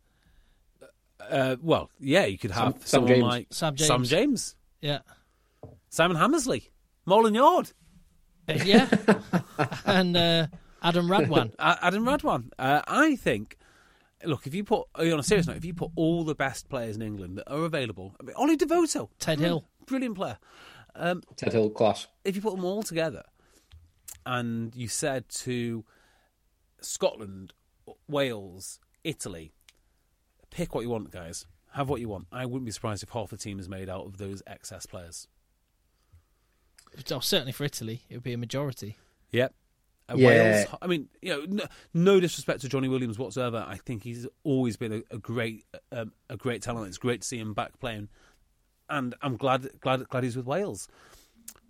[1.29, 3.23] uh, well, yeah, you could have Sam- Sam someone James.
[3.23, 3.87] like Sam James.
[3.87, 4.99] Sam James, yeah,
[5.93, 6.71] Simon Hammersley,
[7.05, 7.71] Moreland Yard,
[8.49, 8.89] Uh, yeah,
[9.85, 10.47] and uh,
[10.81, 11.53] Adam Radwan.
[11.59, 12.49] A- Adam Radwan.
[12.57, 13.57] Uh, I think.
[14.25, 16.95] Look, if you put on a serious note, if you put all the best players
[16.95, 19.65] in England that are available, I mean, Ollie Devoto, Ted Hill.
[19.85, 20.39] brilliant player.
[20.95, 22.07] Um, Ted Hill class.
[22.25, 23.23] if you put them all together
[24.25, 25.83] and you said to
[26.81, 27.53] Scotland,
[28.07, 29.51] Wales, Italy,
[30.49, 31.45] pick what you want, guys.
[31.73, 32.25] Have what you want.
[32.31, 35.27] I wouldn't be surprised if half the team is made out of those excess players.
[37.11, 38.97] Oh, certainly for Italy, it would be a majority.
[39.31, 39.53] Yep.
[40.09, 40.27] Uh, Yeah.
[40.27, 40.67] Wales.
[40.81, 43.65] I mean, you know, no, no disrespect to Johnny Williams whatsoever.
[43.67, 46.87] I think he's always been a, a great, um, a great talent.
[46.87, 48.09] It's great to see him back playing,
[48.89, 50.87] and I'm glad, glad, glad he's with Wales.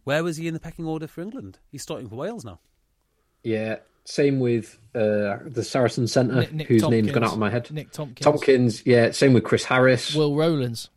[0.04, 1.60] Where was he in the pecking order for England?
[1.72, 2.60] He's starting for Wales now.
[3.44, 3.78] Yeah.
[4.06, 7.72] Same with uh, the Saracen centre, Nick- Nick whose name's gone out of my head.
[7.72, 8.86] Nick Tompkins, Tompkins.
[8.86, 9.12] Yeah.
[9.12, 10.14] Same with Chris Harris.
[10.14, 10.90] Will Rowlands.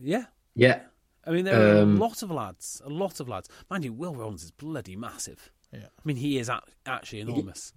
[0.00, 0.80] Yeah, yeah.
[1.26, 3.48] I mean, there are Um, a lot of lads, a lot of lads.
[3.68, 5.50] Mind you, Will Rowlands is bloody massive.
[5.72, 5.86] Yeah.
[5.86, 7.72] I mean, he is a- actually enormous.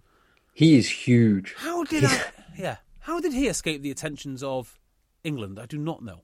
[0.53, 1.55] He is huge.
[1.57, 2.21] How did I,
[2.57, 2.77] yeah?
[2.99, 4.77] How did he escape the attentions of
[5.23, 5.57] England?
[5.59, 6.21] I do not know.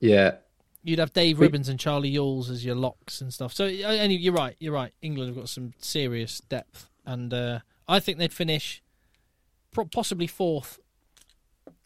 [0.00, 0.36] Yeah.
[0.84, 3.52] You'd have Dave We- Ribbans and Charlie Ewels as your locks and stuff.
[3.52, 4.54] So, uh, any, you're right.
[4.60, 4.92] You're right.
[5.02, 8.80] England have got some serious depth, and uh, I think they'd finish
[9.90, 10.78] possibly fourth.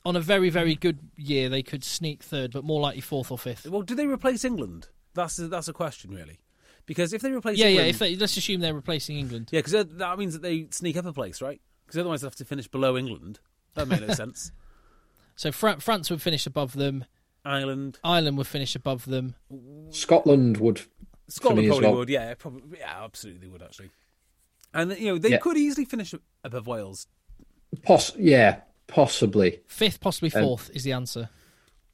[0.05, 3.39] On a very, very good year, they could sneak third, but more likely fourth or
[3.39, 3.67] fifth.
[3.67, 4.89] Well, do they replace England?
[5.15, 6.41] That's a, that's a question, really.
[6.87, 7.91] Because if they replace Yeah, England, yeah.
[7.91, 9.51] If they, let's assume they're replacing England.
[9.53, 11.61] yeah, because that means that they sneak up a place, right?
[11.87, 13.39] Because otherwise they have to finish below England.
[13.75, 14.51] That makes no sense.
[15.37, 17.05] So Fra- France would finish above them.
[17.45, 19.37] Ireland, Ireland would finish above them.
[19.91, 20.83] Scotland would.
[21.29, 21.97] Scotland probably well.
[21.99, 22.09] would.
[22.09, 22.79] Yeah, probably.
[22.81, 23.91] Yeah, absolutely they would actually.
[24.75, 25.39] And you know they Yeah.
[25.39, 27.07] could easily finish above Wales.
[27.85, 29.61] Poss- yeah, possibly.
[29.67, 31.29] Fifth, possibly Um, fourth, is the answer.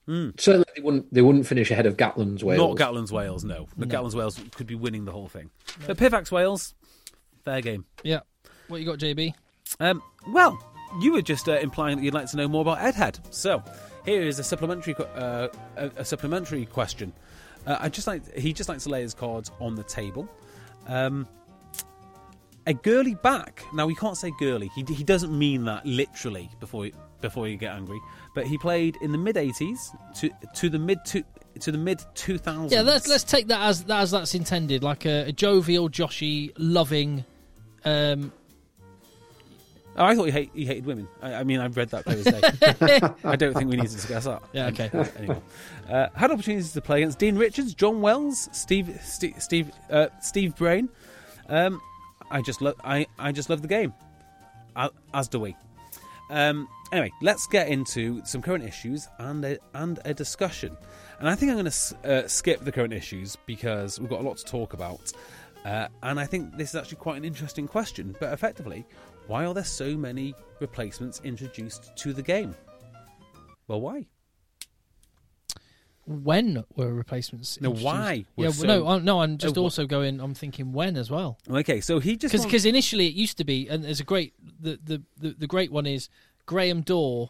[0.07, 1.13] Certainly, they wouldn't.
[1.13, 2.59] They wouldn't finish ahead of Gatland's Wales.
[2.59, 3.67] Not Gatland's Wales, no.
[3.77, 5.51] But Gatland's Wales could be winning the whole thing.
[5.87, 6.75] But Pivac's Wales,
[7.45, 7.85] fair game.
[8.03, 8.21] Yeah.
[8.69, 9.35] What you got, JB?
[9.81, 10.59] Um, well,
[11.03, 13.19] you were just uh, implying that you'd like to know more about Edhead.
[13.35, 13.63] So
[14.07, 17.13] here is a supplementary uh, a, a supplementary question.
[17.67, 20.27] Uh, I just like he just likes to lay his cards on the table.
[20.87, 21.29] Um,
[22.69, 23.65] a girly back.
[23.73, 24.71] Now we can't say girly.
[24.75, 26.51] He he doesn't mean that literally.
[26.61, 27.99] Before you, before you get angry,
[28.35, 31.25] but he played in the mid '80s to to the mid to
[31.61, 32.71] to the mid 2000s.
[32.71, 37.25] Yeah, let's let's take that as as that's intended, like a, a jovial, joshy, loving.
[37.85, 38.33] Um,
[39.97, 41.09] Oh, I thought he, hate, he hated women.
[41.21, 43.01] I, I mean, I've read that clear as day.
[43.25, 44.43] I don't think we need to discuss that.
[44.53, 44.89] yeah, okay.
[45.17, 45.41] anyway,
[45.91, 50.55] uh, had opportunities to play against Dean Richards, John Wells, Steve Steve Steve, uh, Steve
[50.55, 50.89] Brain.
[51.49, 51.81] Um,
[52.31, 53.93] I just love I, I just love the game,
[55.15, 55.57] as do we.
[56.31, 60.77] Um, anyway, let's get into some current issues and a, and a discussion.
[61.19, 64.23] And I think I'm going to uh, skip the current issues because we've got a
[64.23, 65.13] lot to talk about.
[65.65, 68.15] Uh, and I think this is actually quite an interesting question.
[68.21, 68.87] But effectively,
[69.27, 72.55] why are there so many replacements introduced to the game?
[73.67, 74.07] Well, why?
[76.09, 77.61] When were replacements?
[77.61, 77.85] No, introduced?
[77.85, 79.21] why Yeah, so- well, no, uh, no.
[79.21, 80.21] I'm just Oh, also going.
[80.21, 81.37] I'm thinking when as well.
[81.51, 84.33] Okay, so he just because want- initially it used to be, and there's a great
[84.61, 86.09] the, the the the great one is
[86.47, 87.29] Graham Dawe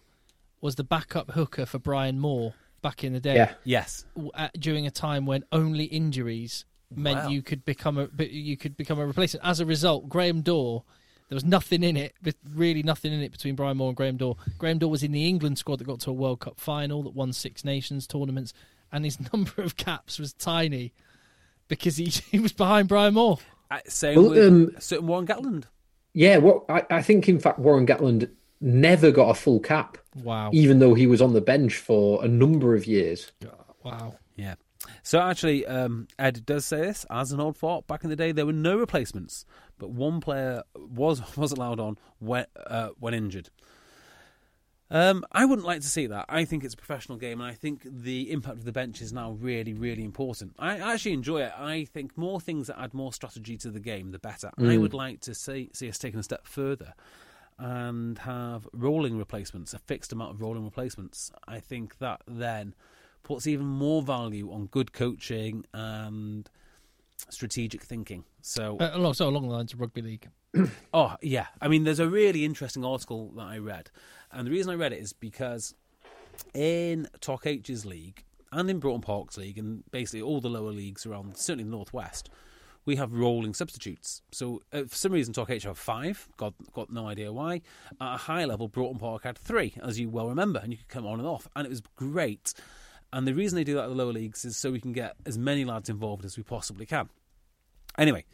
[0.60, 3.34] was the backup hooker for Brian Moore back in the day.
[3.34, 3.54] Yeah.
[3.64, 6.64] yes, At, during a time when only injuries
[6.94, 7.28] meant Wow.
[7.30, 9.44] you could become a but you could become a replacement.
[9.44, 10.82] As a result, Graham Dawe.
[11.28, 14.16] There was nothing in it, but really nothing in it between Brian Moore and Graham
[14.16, 14.34] Dawe.
[14.56, 17.14] Graham Dawe was in the England squad that got to a World Cup final, that
[17.14, 18.54] won Six Nations tournaments,
[18.90, 20.92] and his number of caps was tiny
[21.68, 23.38] because he, he was behind Brian Moore.
[23.70, 25.64] Uh, same Well, with um, certain Warren Gatland.
[26.14, 30.50] Yeah, well, I, I think in fact Warren Gatland never got a full cap, Wow.
[30.52, 33.30] even though he was on the bench for a number of years.
[33.84, 34.14] Wow.
[34.34, 34.54] Yeah.
[35.02, 37.86] So actually, um, Ed does say this as an old fort.
[37.86, 39.44] Back in the day, there were no replacements,
[39.78, 43.50] but one player was was allowed on when uh, when injured.
[44.90, 46.24] Um, I wouldn't like to see that.
[46.30, 49.12] I think it's a professional game, and I think the impact of the bench is
[49.12, 50.54] now really, really important.
[50.58, 51.52] I actually enjoy it.
[51.58, 54.50] I think more things that add more strategy to the game, the better.
[54.58, 56.94] I would like to see see us taking a step further
[57.58, 61.32] and have rolling replacements, a fixed amount of rolling replacements.
[61.46, 62.74] I think that then
[63.22, 66.48] puts even more value on good coaching and
[67.28, 68.24] strategic thinking.
[68.40, 70.28] So, Uh, along, so along the lines of rugby league.
[70.94, 73.90] oh yeah, I mean, there's a really interesting article that I read,
[74.32, 75.74] and the reason I read it is because
[76.54, 81.04] in Talk H's league and in Broughton Park's league, and basically all the lower leagues
[81.04, 82.30] around, certainly the northwest,
[82.86, 84.22] we have rolling substitutes.
[84.32, 86.26] So uh, for some reason, Talk H have five.
[86.38, 87.60] Got got no idea why.
[88.00, 90.88] At a high level, Broughton Park had three, as you well remember, and you could
[90.88, 92.54] come on and off, and it was great.
[93.12, 95.16] And the reason they do that at the lower leagues is so we can get
[95.24, 97.08] as many lads involved as we possibly can.
[97.96, 98.24] Anyway,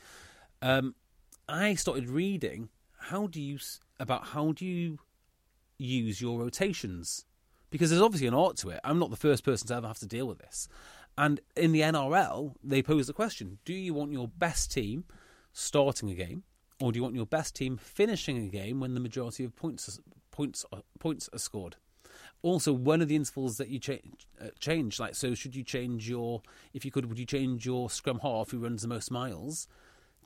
[0.62, 0.94] um,
[1.48, 3.58] I started reading how do you
[4.00, 4.98] about how do you
[5.78, 7.24] use your rotations
[7.70, 8.80] because there's obviously an art to it.
[8.84, 10.68] I'm not the first person to ever have to deal with this.
[11.18, 15.04] And in the NRL, they pose the question: Do you want your best team
[15.52, 16.44] starting a game,
[16.80, 20.00] or do you want your best team finishing a game when the majority of points
[20.30, 20.64] points
[20.98, 21.76] points are scored?
[22.44, 26.08] Also, one of the intervals that you change, uh, change, like so, should you change
[26.08, 26.42] your,
[26.74, 29.66] if you could, would you change your scrum half who runs the most miles,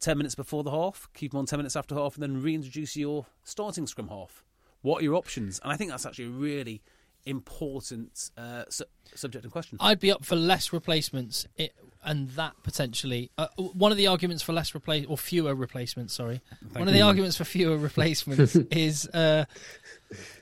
[0.00, 2.96] ten minutes before the half, keep them on ten minutes after half, and then reintroduce
[2.96, 4.42] your starting scrum half?
[4.82, 5.60] What are your options?
[5.62, 6.82] And I think that's actually a really
[7.24, 9.78] important uh, su- subject and question.
[9.80, 14.42] I'd be up for less replacements, it, and that potentially uh, one of the arguments
[14.42, 16.14] for less replace or fewer replacements.
[16.14, 16.40] Sorry,
[16.72, 19.44] one of the arguments for fewer replacements is uh,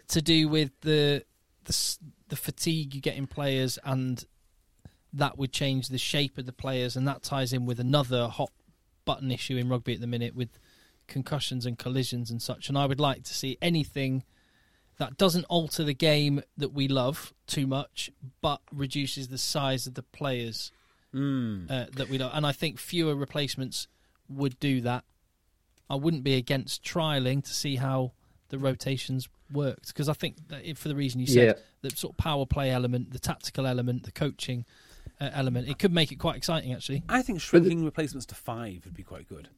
[0.08, 1.24] to do with the,
[1.66, 1.98] the
[2.28, 4.24] the fatigue you get in players, and
[5.12, 8.50] that would change the shape of the players, and that ties in with another hot
[9.04, 10.58] button issue in rugby at the minute with
[11.06, 12.68] concussions and collisions and such.
[12.68, 14.24] And I would like to see anything
[14.98, 19.94] that doesn't alter the game that we love too much, but reduces the size of
[19.94, 20.72] the players
[21.70, 22.32] uh, that we love.
[22.34, 23.88] And I think fewer replacements
[24.28, 25.04] would do that.
[25.88, 28.12] I wouldn't be against trialing to see how
[28.48, 31.52] the rotations worked because I think that if, for the reason you said, Yeah.
[31.82, 34.64] the sort of power play element, the tactical element, the coaching
[35.20, 37.02] uh, element, it could make it quite exciting actually.
[37.08, 39.48] I think shrinking replacements to five would be quite good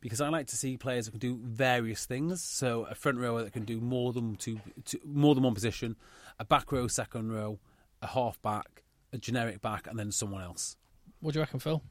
[0.00, 2.42] because I like to see players that can do various things.
[2.42, 5.96] So a front rower that can do more than two, two more than one position,
[6.38, 7.58] a back row, second row,
[8.02, 8.82] a half back,
[9.12, 10.76] a generic back, and then someone else.
[11.20, 11.82] What do you reckon, Phil?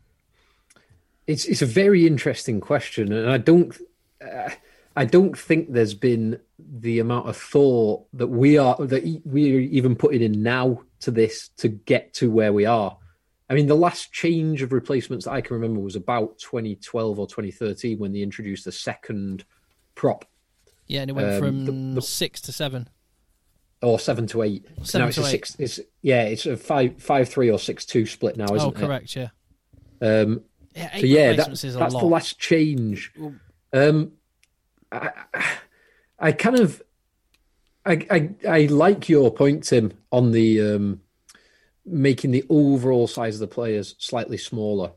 [1.28, 3.76] It's it's a very interesting question, and I don't
[4.22, 4.50] uh,
[4.96, 9.96] I don't think there's been the amount of thought that we are that we're even
[9.96, 12.98] putting in now to this to get to where we are.
[13.50, 17.28] I mean, the last change of replacements that I can remember was about 2012 or
[17.28, 19.46] 2013 when they introduced the second
[19.96, 20.26] prop
[20.88, 22.88] Yeah, and it went Um, from the- the- six to seven.
[23.82, 24.66] or seven to eight.
[24.84, 25.32] Seven now it's to a eight.
[25.32, 25.56] six.
[25.60, 28.62] It's yeah, it's a five five three or six two split now, isn't it?
[28.64, 29.16] Oh, correct.
[29.16, 29.30] Yeah.
[30.02, 30.42] Um,
[30.76, 32.00] Yeah, so yeah, that, that's lot.
[32.00, 33.12] the last change.
[33.74, 34.12] Um,
[34.92, 35.12] I,
[36.20, 36.82] I kind of,
[37.86, 41.02] I, I, I like your point, Tim, on the um,
[41.86, 44.92] making the overall size of the players slightly smaller,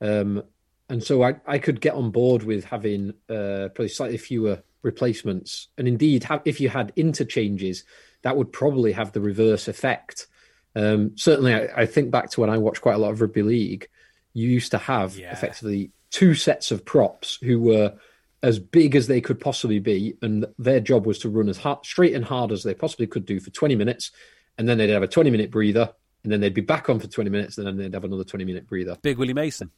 [0.00, 0.42] um,
[0.88, 5.68] and so I, I could get on board with having uh, probably slightly fewer replacements,
[5.78, 7.84] and indeed, have, if you had interchanges,
[8.22, 10.26] that would probably have the reverse effect.
[10.74, 13.42] Um, certainly, I, I think back to when I watched quite a lot of rugby
[13.42, 13.88] league.
[14.34, 15.30] You used to have Yeah.
[15.32, 17.94] effectively two sets of props who were
[18.42, 21.84] as big as they could possibly be, and their job was to run as hard,
[21.84, 24.10] straight and hard as they possibly could do for 20 minutes,
[24.58, 25.92] and then they'd have a 20 minute breather,
[26.24, 28.44] and then they'd be back on for 20 minutes, and then they'd have another 20
[28.44, 28.96] minute breather.
[29.02, 29.70] Big Willie Mason.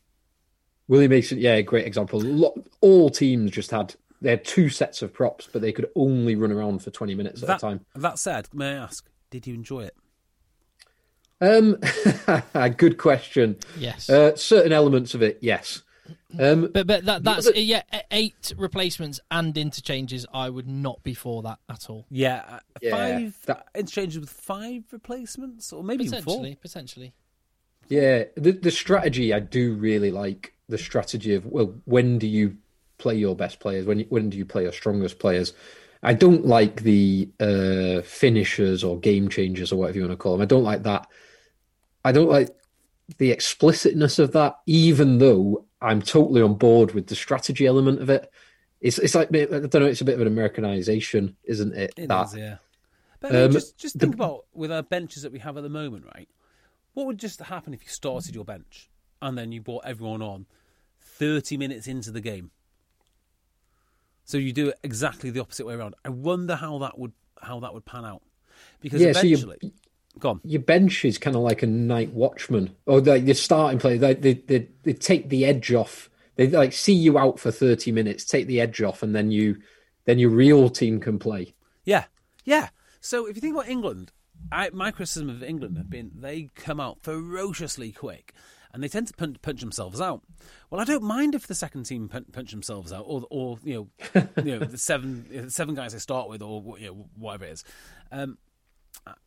[0.89, 2.21] Willie Mason, yeah, great example.
[2.21, 6.35] Lo- All teams just had they had two sets of props, but they could only
[6.35, 7.81] run around for 20 minutes at That, a time.
[7.95, 9.95] that said, may I ask, did you enjoy it?
[11.43, 11.77] Um,
[12.79, 13.57] good question.
[13.79, 14.09] Yes.
[14.09, 15.83] Uh, certain elements of it, yes.
[16.39, 20.27] Um, But but that that's other- yeah eight replacements and interchanges.
[20.35, 22.07] I would not be for that at all.
[22.11, 26.35] Yeah, uh, Yeah, five that- interchanges with five replacements, or maybe even four.
[26.39, 27.15] Potentially, potentially.
[27.89, 32.57] Yeah, the the strategy I do really like the strategy of well, when do you
[32.99, 33.87] play your best players?
[33.87, 35.53] When when do you play your strongest players?
[36.03, 40.33] I don't like the uh, finishers or game changers or whatever you want to call
[40.33, 40.43] them.
[40.43, 41.07] I don't like that.
[42.05, 42.51] I don't like
[43.19, 48.11] the explicitness of that, even though I'm totally on board with the strategy element of
[48.11, 48.31] it.
[48.81, 49.87] It's it's like I don't know.
[49.87, 51.95] It's a bit of an Americanization, isn't it?
[51.97, 52.57] It that is, yeah.
[53.21, 56.05] But Um, just just think about with our benches that we have at the moment,
[56.15, 56.29] right?
[56.95, 58.91] What would just happen if you started your bench
[59.23, 60.47] and then you brought everyone on
[61.01, 62.51] thirty minutes into the game?
[64.25, 65.95] So you do it exactly the opposite way around.
[66.05, 67.13] I wonder how that would
[67.43, 68.23] how that would pan out
[68.81, 69.73] because Yeah, so you- eventually,
[70.19, 70.41] go on.
[70.45, 73.99] your bench is kind of like a night watchman, or like your starting player.
[73.99, 76.11] They, they they they take the edge off.
[76.37, 79.57] They like see you out for thirty minutes, take the edge off, and then you
[80.05, 81.55] then your real team can play.
[81.85, 82.05] Yeah,
[82.45, 82.69] yeah.
[83.01, 84.13] So if you think about England,
[84.51, 88.33] I, my criticism of England have been they come out ferociously quick,
[88.73, 90.23] and they tend to punch, punch themselves out.
[90.71, 93.91] Well, I don't mind if the second team punch, punch themselves out, or or you
[94.15, 97.53] know, you know the seven seven guys they start with, or you know, whatever it
[97.53, 97.65] is.
[98.11, 98.39] Um,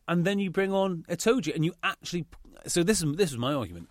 [0.06, 2.24] and then you bring on Itoje, and you actually.
[2.66, 3.88] So this is this was my argument.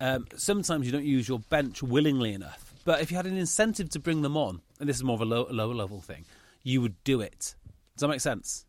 [0.00, 3.90] Um, sometimes you don't use your bench willingly enough, but if you had an incentive
[3.90, 6.24] to bring them on, and this is more of a low, lower level thing,
[6.62, 7.54] you would do it.
[7.96, 8.64] Does that make sense?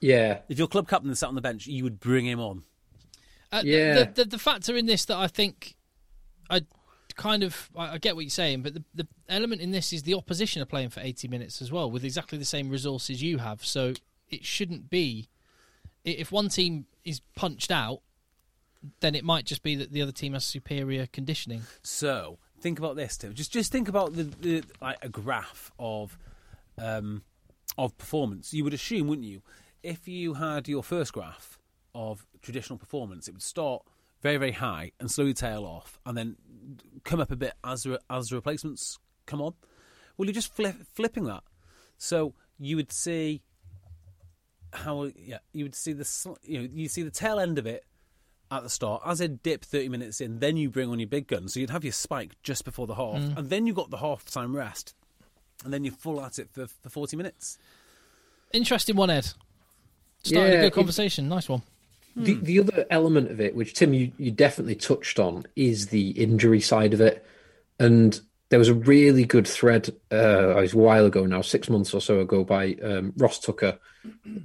[0.00, 2.64] Yeah, If your club captain sat on the bench, you would bring him on.
[3.52, 3.94] Uh, Yeah.
[4.04, 5.76] The, the the factor in this that I think
[6.50, 6.62] I
[7.14, 10.02] kind of I, I get what you're saying, but the the element in this is
[10.02, 13.38] the opposition are playing for 80 minutes as well with exactly the same resources you
[13.38, 13.64] have.
[13.64, 13.94] So
[14.28, 15.33] it shouldn't be i-
[16.04, 18.00] if one team is punched out,
[19.00, 21.62] then it might just be that the other team has superior conditioning.
[21.82, 23.34] So think about this, Tim.
[23.34, 26.18] Just just think about the, the like a graph of
[26.78, 27.22] um,
[27.78, 28.52] of performance.
[28.52, 29.42] You would assume, wouldn't you,
[29.82, 31.58] if you had your first graph
[31.94, 33.82] of traditional performance, it would start
[34.20, 36.36] very very high and slowly tail off, and then
[37.04, 39.54] come up a bit as the, as replacements come on.
[40.16, 41.42] Well, you're just flip, flipping that.
[41.96, 43.42] So you would see
[44.74, 47.66] how yeah you would see the sl- you know you see the tail end of
[47.66, 47.84] it
[48.50, 51.26] at the start as a dip 30 minutes in then you bring on your big
[51.26, 53.36] gun so you'd have your spike just before the half mm.
[53.36, 54.94] and then you got the half time rest
[55.64, 57.58] and then you're full at it for, for 40 minutes
[58.54, 59.26] Interesting one, Ed.
[60.22, 61.28] Started Yeah, a good it- conversation.
[61.28, 61.62] Nice one.
[62.16, 62.44] The hmm.
[62.44, 66.60] the other element of it, which Tim you, you definitely touched on, is the injury
[66.60, 67.26] side of it.
[67.80, 68.20] And
[68.50, 71.94] there was a really good thread uh, it was a while ago now, six months
[71.94, 73.78] or so ago, by um, Ross Tucker,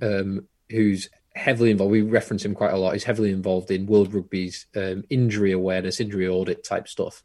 [0.01, 1.91] um, who's heavily involved.
[1.91, 2.93] We reference him quite a lot.
[2.93, 7.23] He's heavily involved in World Rugby's um, injury awareness, injury audit type stuff.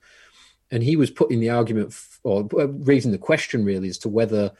[0.70, 4.08] And he was putting the argument, f- or uh, raising the question really, as to
[4.08, 4.52] whether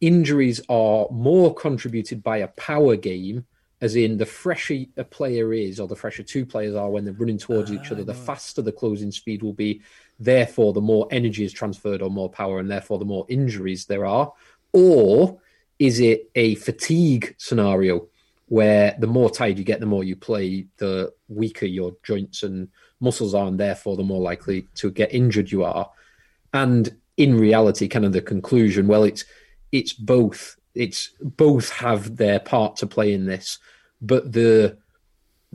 [0.00, 3.46] injuries are more contributed by a power game,
[3.80, 7.14] as in the fresher a player is, or the fresher two players are when they're
[7.14, 9.82] running towards each other, the faster the closing speed will be.
[10.18, 14.06] Therefore, the more energy is transferred or more power, and therefore the more injuries there
[14.06, 14.32] are.
[14.72, 15.38] Or
[15.78, 18.08] is it a fatigue scenario
[18.48, 22.68] where the more tired you get, the more you play, the weaker your joints and
[23.00, 25.90] muscles are, and therefore the more likely to get injured you are?
[26.54, 29.24] And in reality, kind of the conclusion, well, it's
[29.72, 30.56] it's both.
[30.74, 33.58] It's both have their part to play in this,
[34.02, 34.76] but the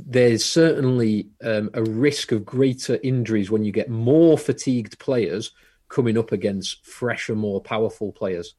[0.05, 5.51] there's certainly um, a risk of greater injuries when you get more fatigued players
[5.89, 8.55] coming up against fresher, more powerful players.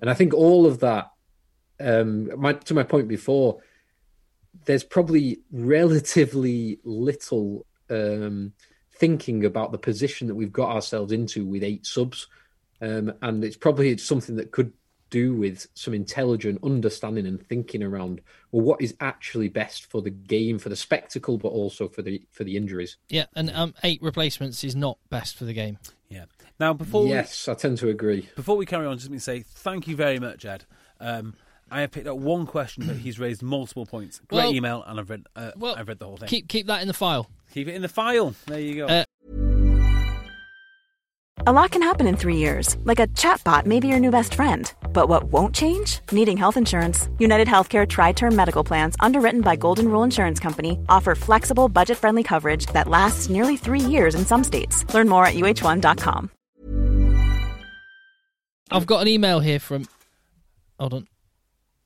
[0.00, 1.10] And I think all of that,
[1.80, 3.60] um, my, to my point before,
[4.64, 8.52] there's probably relatively little um,
[8.96, 12.28] thinking about the position that we've got ourselves into with eight subs.
[12.80, 14.72] Um, and it's probably something that could
[15.10, 18.20] do with some intelligent understanding and thinking around
[18.52, 22.22] well what is actually best for the game for the spectacle but also for the
[22.30, 25.78] for the injuries Yeah, and um, eight replacements is not best for the game.
[26.08, 26.24] yeah
[26.60, 29.18] now before we, yes i tend to agree before we carry on just let me
[29.18, 30.64] say thank you very much ed
[31.00, 31.34] um,
[31.70, 34.22] I have picked up one question, but he's raised multiple points.
[34.28, 35.26] Great Well- email, and I've read.
[35.36, 36.26] Uh, well, I've read the whole thing.
[36.26, 37.28] Keep keep that in the file.
[37.52, 38.34] Keep it in the file.
[38.46, 38.86] There you go.
[38.86, 39.04] Uh,
[41.46, 44.34] A lot can happen in three years, like a chatbot may be your new best
[44.34, 44.72] friend.
[44.92, 46.00] But what won't change?
[46.12, 47.08] Needing health insurance.
[47.18, 51.96] United Healthcare Tri Term Medical Plans, underwritten by Golden Rule Insurance Company, offer flexible, budget
[51.96, 54.84] friendly coverage that lasts nearly three years in some states.
[54.92, 56.30] Learn more at uh1.com.
[58.70, 59.86] I've got an email here from.
[60.78, 61.08] Hold on.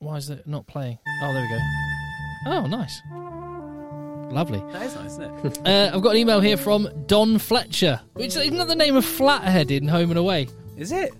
[0.00, 0.98] Why is it not playing?
[1.22, 1.60] Oh, there we go.
[2.56, 3.00] Oh, nice.
[4.32, 4.62] Lovely.
[4.72, 5.58] That is nice, isn't it?
[5.66, 9.04] Uh, I've got an email here from Don Fletcher, which isn't that the name of
[9.04, 10.48] Flathead in Home and Away?
[10.76, 11.12] is it?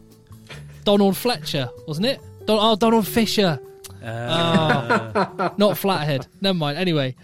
[0.85, 2.21] Donald Fletcher, wasn't it?
[2.47, 3.61] Don- oh, Donald Fisher.
[4.05, 6.27] Oh, not Flathead.
[6.41, 6.79] Never mind.
[6.79, 7.15] Anyway,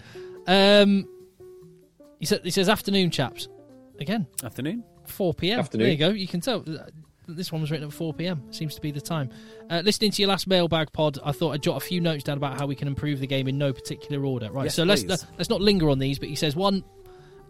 [0.47, 1.07] um,
[2.19, 3.47] he said he says afternoon, chaps.
[3.99, 4.83] Again, Afternoon.
[5.07, 5.59] 4 p.m.
[5.59, 5.85] Afternoon.
[5.85, 6.09] There you go.
[6.09, 6.63] You can tell.
[7.27, 8.41] This one was written at 4 p.m.
[8.51, 9.29] Seems to be the time.
[9.69, 12.37] Uh, listening to your last mailbag pod, I thought I'd jot a few notes down
[12.37, 14.51] about how we can improve the game in no particular order.
[14.51, 14.65] Right.
[14.65, 15.25] Yes, so let's please.
[15.37, 16.17] let's not linger on these.
[16.17, 16.83] But he says one,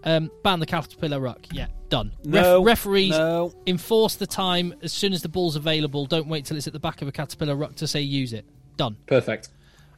[0.04, 1.46] um, ban the caterpillar ruck.
[1.52, 2.12] Yeah, done.
[2.24, 3.54] No, referees no.
[3.68, 6.06] enforce the time as soon as the ball's available.
[6.06, 8.46] Don't wait till it's at the back of a caterpillar ruck to say use it.
[8.78, 8.98] Done.
[9.08, 9.50] Perfect.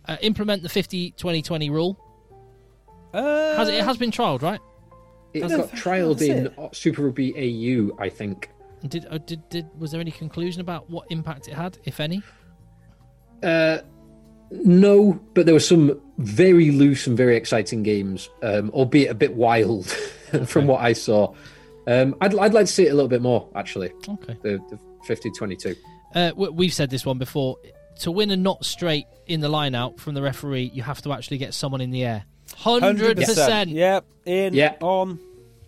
[0.07, 1.99] Uh, implement the 50-20-20 rule.
[3.13, 4.59] Uh, Has it, it has been trialled, right?
[5.33, 6.75] It has got trialled in it.
[6.75, 8.49] Super Rugby AU, I think.
[8.87, 12.23] Did, uh, did did was there any conclusion about what impact it had, if any?
[13.43, 13.79] Uh,
[14.51, 19.33] no, but there were some very loose and very exciting games, um, albeit a bit
[19.35, 19.87] wild
[20.45, 21.33] from what I saw.
[21.87, 23.91] Um, I'd, I'd like to see it a little bit more, actually.
[24.07, 24.37] Okay.
[24.41, 25.75] The, the 50-22.
[26.13, 27.57] Uh, we- we've said this one before.
[28.01, 31.13] To win a not straight in the line out from the referee, you have to
[31.13, 32.23] actually get someone in the air.
[32.55, 33.69] Hundred percent.
[33.69, 34.05] Yep.
[34.25, 34.53] In.
[34.53, 34.75] Yeah.
[34.81, 35.19] On.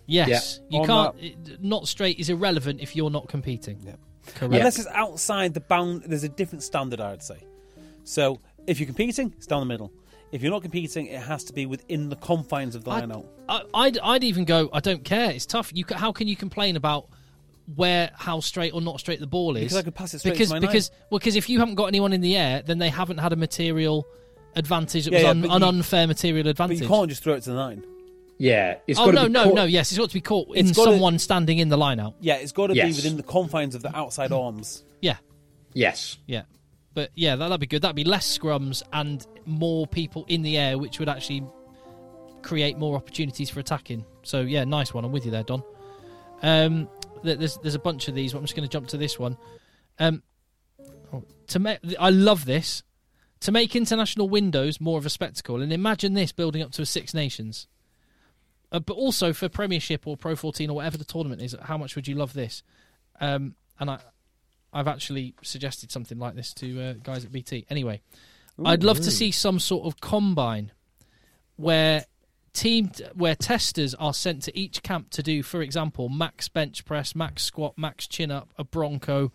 [0.06, 0.78] Yes, Yeah.
[0.78, 1.24] you On can't.
[1.24, 3.80] it- Not straight is irrelevant if you're not competing.
[3.86, 4.00] Yep.
[4.36, 4.54] Correct.
[4.54, 7.38] Unless it's outside the bound, there's a different standard, I'd say.
[8.04, 9.92] So if you're competing, it's down the middle.
[10.32, 13.26] If you're not competing, it has to be within the confines of the line out.
[13.48, 14.70] I, I'd, I'd even go.
[14.74, 15.30] I don't care.
[15.32, 15.72] It's tough.
[15.76, 17.08] You, ca- how can you complain about
[17.76, 19.64] where how straight or not straight the ball is?
[19.66, 21.76] Because I could pass it straight because to my because well because if you haven't
[21.76, 24.06] got anyone in the air, then they haven't had a material
[24.56, 25.06] advantage.
[25.08, 26.82] It Yeah, was yeah, un, an you- unfair material But advantage.
[26.82, 27.84] you can't just throw it to the nine.
[28.40, 30.20] Yeah, it's oh got to no be no caught- no yes, it's got to be
[30.22, 32.16] caught in It's gotta- someone standing in the line out.
[32.20, 32.88] Yeah, it's got to Yes.
[32.88, 34.84] be within the confines of the outside arms.
[35.02, 35.18] Yeah
[35.74, 36.18] Yes.
[36.26, 36.42] yeah.
[36.94, 37.82] But yeah, that, that'd be good.
[37.82, 41.44] That'd be less scrums and more people in the air, which would actually
[42.42, 44.06] create more opportunities for attacking.
[44.24, 45.06] So yeah, nice one.
[45.06, 45.64] I'm with you there, Don.
[46.42, 46.90] Um,
[47.24, 48.34] there's there's a bunch of these.
[48.34, 49.38] But I'm just going to jump to this one.
[50.00, 50.24] Um,
[51.14, 52.84] oh, to make I love this
[53.42, 56.86] to make international windows more of a spectacle, and imagine this building up to a
[56.86, 57.68] Six Nations.
[58.72, 61.96] Uh, but also for Premiership or Pro 14 or whatever the tournament is, how much
[61.96, 62.64] would you love this?
[63.20, 64.00] Um, and I,
[64.74, 67.66] I've actually suggested something like this to uh, guys at BT.
[67.70, 68.02] Anyway,
[68.64, 70.72] I'd love to see some sort of combine
[71.56, 72.06] where
[72.54, 77.16] team where testers are sent to each camp to do, for example, max bench press,
[77.16, 79.32] max squat, max chin up, a bronco.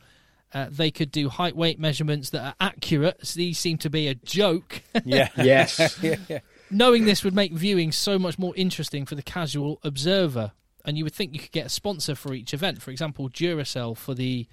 [0.55, 3.27] Uh, they could do height weight measurements that are accurate.
[3.27, 4.83] So these seem to be a joke.
[5.05, 5.29] Yeah.
[5.37, 6.03] Yes.
[6.71, 10.53] Knowing this would make viewing so much more interesting for the casual observer.
[10.85, 12.83] And you would think you could get a sponsor for each event.
[12.83, 14.47] For example, Duracell for the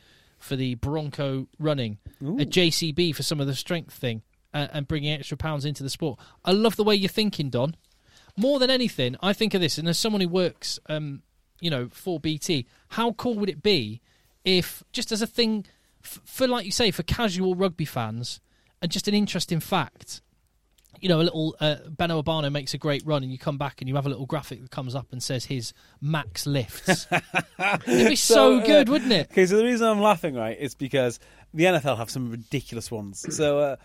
[0.46, 4.22] for the Bronco running, a JCB for some of the strength thing,
[4.54, 6.20] uh, and bringing extra pounds into the sport.
[6.46, 7.76] I love the way you're thinking, Don.
[8.38, 11.24] More than anything, I think of this, and as someone who works, um,
[11.60, 14.02] you know, for BT, how cool would it be
[14.44, 15.66] if, just as a thing,
[16.04, 18.40] f- for like you say, for casual rugby fans,
[18.82, 20.22] and just an interesting fact,
[21.02, 23.82] you know, a little uh, Beno Obano makes a great run, and you come back
[23.82, 27.08] and you have a little graphic that comes up and says his max lifts.
[27.88, 29.30] It'd be so, uh, good, wouldn't it?
[29.32, 31.20] Okay, so the reason I'm laughing, right, is because
[31.54, 33.26] the NFL have some ridiculous ones.
[33.36, 33.76] So uh,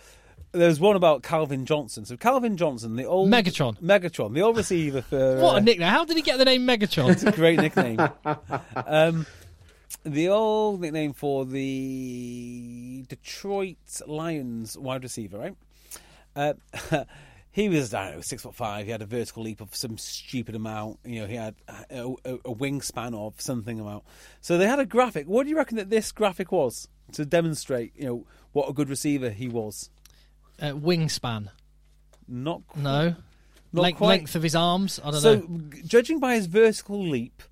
[0.53, 2.05] there's one about Calvin Johnson.
[2.05, 3.81] So Calvin Johnson, the old Megatron.
[3.81, 5.89] Megatron, the old receiver for What uh, a nickname!
[5.89, 7.11] How did he get the name Megatron?
[7.11, 8.01] it's a great nickname.
[8.87, 9.27] um,
[10.05, 15.57] the old nickname for the Detroit Lions wide receiver, right?
[16.37, 16.55] Uh,
[17.53, 18.87] he was, I don't know, six foot five.
[18.87, 20.99] He had a vertical leap of some stupid amount.
[21.05, 21.55] You know, he had
[21.91, 24.05] a, a, a wingspan of something amount.
[24.41, 25.27] So they had a graphic.
[25.27, 28.89] What do you reckon that this graphic was to demonstrate, you know, what a good
[28.89, 29.91] receiver he was?
[30.61, 31.49] uh, wingspan.
[32.29, 33.15] Not qu- No.
[33.73, 34.09] Not Length, quite.
[34.09, 35.01] length of his arms.
[35.05, 35.61] I don't so, know.
[35.73, 37.43] g- judging by his vertical leap,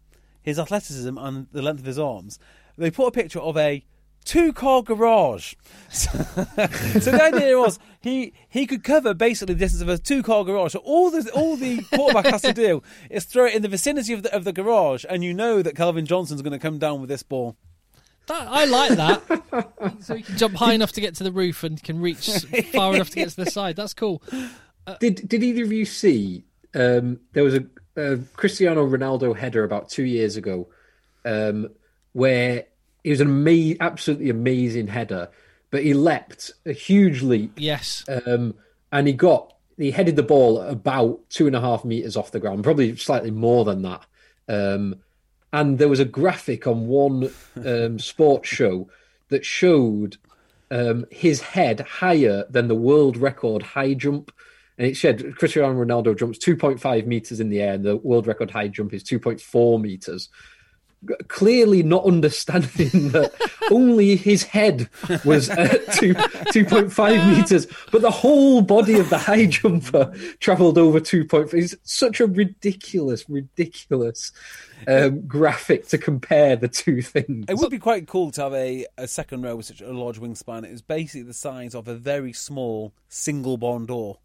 [0.42, 2.38] his athleticism, and the length of his arms,
[2.76, 3.84] they put a picture of a
[4.28, 5.54] two-car garage.
[5.90, 10.44] So, so the idea was he he could cover basically the distance of a two-car
[10.44, 10.72] garage.
[10.72, 14.12] So all the all the quarterback has to do is throw it in the vicinity
[14.12, 17.00] of the of the garage, and you know that Calvin Johnson's going to come down
[17.00, 17.56] with this ball.
[18.26, 19.96] That, I like that.
[20.00, 22.28] so he can jump high enough to get to the roof and can reach
[22.72, 23.76] far enough to get to the side.
[23.76, 24.22] That's cool.
[25.00, 26.44] Did Did either of you see?
[26.74, 27.64] Um, there was a,
[27.96, 30.68] a Cristiano Ronaldo header about two years ago,
[31.24, 31.70] um,
[32.12, 32.66] where
[33.04, 35.28] it was an amazing, absolutely amazing header,
[35.70, 38.04] but he leapt a huge leap, Yes.
[38.08, 38.54] um,
[38.92, 42.40] and he got he headed the ball about two and a half meters off the
[42.40, 44.04] ground, probably slightly more than that.
[44.48, 44.96] Um,
[45.52, 47.30] and there was a graphic on one
[47.64, 48.88] um, sports show
[49.28, 50.16] that showed
[50.70, 54.32] um, his head higher than the world record high jump
[54.78, 58.52] and it said Cristiano Ronaldo jumps 2.5 meters in the air, and the world record
[58.52, 60.28] high jump is 2.4 meters.
[61.28, 63.32] Clearly, not understanding that
[63.70, 64.88] only his head
[65.24, 71.00] was at two, 2.5 meters, but the whole body of the high jumper traveled over
[71.00, 71.54] 2.5.
[71.54, 74.32] It's such a ridiculous, ridiculous
[74.86, 77.46] um, graphic to compare the two things.
[77.48, 80.20] It would be quite cool to have a, a second row with such a large
[80.20, 80.64] wingspan.
[80.64, 84.18] It was basically the size of a very small single barn door.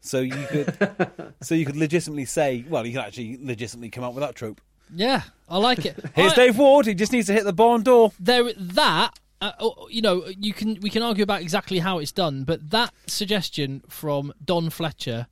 [0.00, 4.14] So you could, so you could legitimately say, well, you could actually legitimately come out
[4.14, 4.60] with that trope.
[4.94, 5.98] Yeah, I like it.
[6.14, 6.86] Here's I- Dave Ward.
[6.86, 8.12] He just needs to hit the barn door.
[8.18, 12.10] there that uh, oh, you know you can we can argue about exactly how it's
[12.12, 15.28] done but that suggestion from don fletcher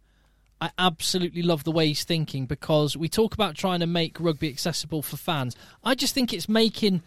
[0.60, 4.48] i absolutely love the way he's thinking because we talk about trying to make rugby
[4.48, 7.02] accessible for fans i just think it's making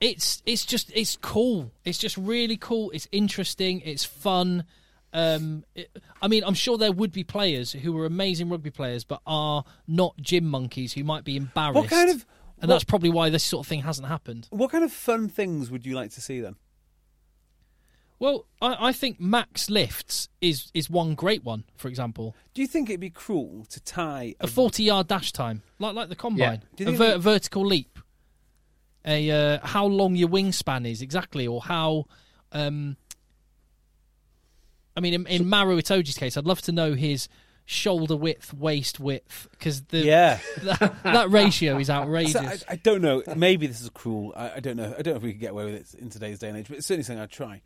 [0.00, 4.64] it's it's just it's cool it's just really cool it's interesting it's fun
[5.12, 5.90] um, it,
[6.20, 9.64] I mean, I'm sure there would be players who are amazing rugby players, but are
[9.86, 11.74] not gym monkeys who might be embarrassed.
[11.76, 12.24] What kind of-
[12.60, 14.46] And what- that's probably why this sort of thing hasn't happened.
[14.50, 16.56] What kind of fun things would you like to see then?
[18.18, 21.64] Well, I, I think max lifts is is one great one.
[21.76, 25.62] For example, Do you think it'd be cruel to tie a forty yard dash time,
[25.80, 27.98] like like the combine, you a think ver- it- vertical leap,
[29.04, 32.04] a uh, how long your wingspan is exactly, or how.
[32.54, 32.96] Um,
[34.96, 37.28] I mean, in, in Maro Itoje's case, I'd love to know his
[37.64, 40.38] shoulder width, waist width, because the Yeah.
[40.62, 42.32] that, that ratio is outrageous.
[42.32, 43.22] So I, I don't know.
[43.36, 44.32] Maybe this is cruel.
[44.36, 44.94] I, I don't know.
[44.98, 46.68] I don't know if we could get away with it in today's day and age,
[46.68, 47.62] but it's certainly something I'd try.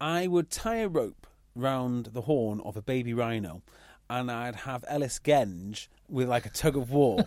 [0.00, 3.62] I would tie a rope round the horn of a baby rhino,
[4.10, 7.24] and I'd have Ellis Genge with like a tug of war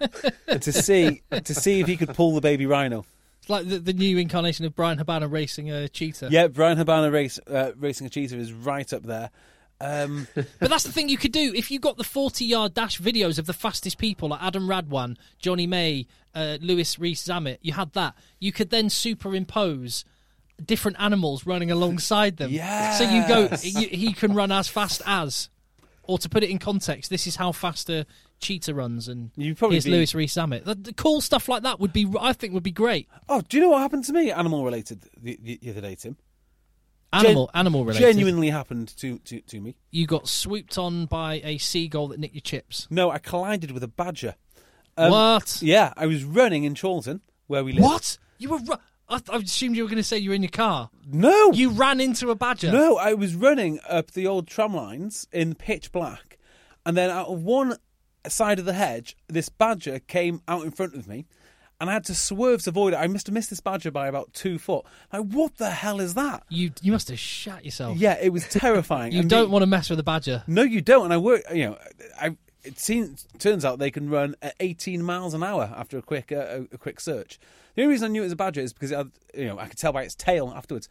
[0.48, 3.04] to see to see if he could pull the baby rhino.
[3.44, 6.28] It's like the, the new incarnation of Bryan Habana racing a cheetah.
[6.30, 9.28] Yeah, Bryan Habana race uh, racing a cheetah is right up there.
[9.82, 13.38] Um, But that's the thing you could do if you got the forty-yard dash videos
[13.38, 17.58] of the fastest people, like Adam Radwan, Jonny May, uh, Louis Rees-Zammit.
[17.60, 18.14] You had that.
[18.40, 20.06] You could then superimpose
[20.64, 22.50] different animals running alongside them.
[22.50, 22.92] Yeah.
[22.92, 25.50] So you go, you, he can run as fast as,
[26.06, 28.06] or to put it in context, this is how fast a
[28.40, 30.64] cheetah runs, and You'd probably here's be- Louis Rees-Zammit.
[30.64, 33.08] The, the cool stuff like that would be, I think, would be great.
[33.28, 34.30] oh, do you know what happened to me?
[34.30, 36.16] Animal related the, the, the other day, Tim.
[37.12, 38.06] Animal, Gen- animal related.
[38.06, 39.76] Genuinely happened to, to, to me.
[39.92, 42.88] you got swooped on by a seagull that nicked your chips.
[42.90, 44.34] No, I collided with a badger.
[44.96, 45.58] Um, what?
[45.62, 47.84] Yeah, I was running in Chorlton, where we live.
[47.84, 48.18] What?
[48.38, 48.58] You were?
[48.58, 48.76] Ru-
[49.08, 50.90] I, I assumed you were going to say you were in your car.
[51.06, 52.72] No, You ran into a badger.
[52.72, 56.38] no, I was running up the old tram lines in pitch black,
[56.86, 57.76] and then out of one
[58.26, 61.26] side of the hedge, this badger came out in front of me,
[61.80, 62.96] and I had to swerve to avoid it.
[62.96, 64.86] I must have missed this badger by about two foot.
[65.12, 66.44] Like, what the hell is that?
[66.48, 67.98] You you must have shat yourself.
[67.98, 69.12] Yeah, it was terrifying.
[69.14, 70.44] You And don't the- want to mess with a badger.
[70.46, 71.04] No, you don't.
[71.04, 71.42] And I work.
[71.52, 71.78] You know,
[72.18, 72.36] I.
[72.62, 76.32] It seems, turns out they can run at 18 miles an hour after a quick
[76.32, 77.38] uh, a, a quick search.
[77.74, 79.58] The only reason I knew it was a badger is because it had, you know
[79.58, 80.88] I could tell by its tail afterwards.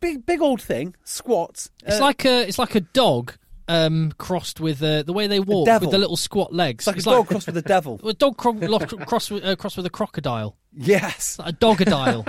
[0.00, 1.68] Big big old thing, squat.
[1.84, 3.34] It's uh, like a it's like a dog
[3.68, 6.86] um, crossed with uh, the way they walk with the little squat legs.
[6.86, 8.00] it's like a dog crossed with a devil.
[8.06, 8.54] a dog cro-
[9.06, 10.56] crossed with, uh, crossed with a crocodile.
[10.74, 11.38] Yes.
[11.38, 12.24] Like a dogadile.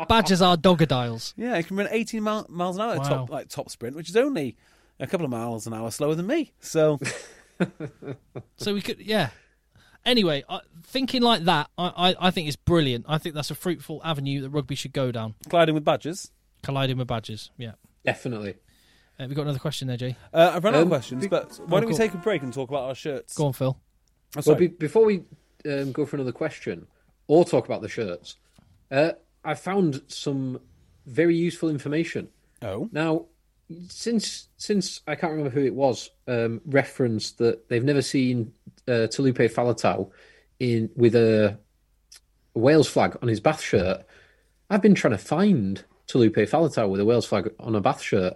[0.08, 1.34] Badgers are dogadiles.
[1.36, 3.08] Yeah, it can run 18 mile, miles an hour at Wow.
[3.08, 4.56] top like top sprint, which is only
[5.00, 6.52] a couple of miles an hour slower than me.
[6.60, 6.98] So
[8.56, 9.30] So we could, yeah.
[10.04, 13.04] Anyway, uh, thinking like that, I, I, I think is brilliant.
[13.08, 15.34] I think that's a fruitful avenue that rugby should go down.
[15.48, 16.30] colliding with badgers.
[16.62, 17.50] Colliding with badgers.
[17.58, 17.72] Yeah.
[18.04, 18.54] Definitely.
[19.20, 20.16] Uh, we got another question there, Jay.
[20.32, 22.18] Uh, I've run out of Um, questions, be- but why Oh, don't we take a
[22.18, 23.34] break and talk about our shirts?
[23.34, 23.76] Go on, Phil.
[24.36, 25.24] Oh, Well, be, before we
[25.66, 26.86] um, go for another question
[27.26, 28.36] or talk about the shirts,
[28.90, 29.12] uh,
[29.44, 30.60] I found some
[31.06, 32.28] very useful information.
[32.62, 33.26] oh, Now,
[33.88, 38.52] since since I can't remember who it was, um, referenced that they've never seen
[38.88, 40.10] uh, Taulupe Faletau
[40.58, 41.58] in with a,
[42.54, 44.04] Wales flag on his Bath shirt.
[44.70, 48.34] I've been trying to find Taulupe Faletau with a Wales flag on a Bath shirt,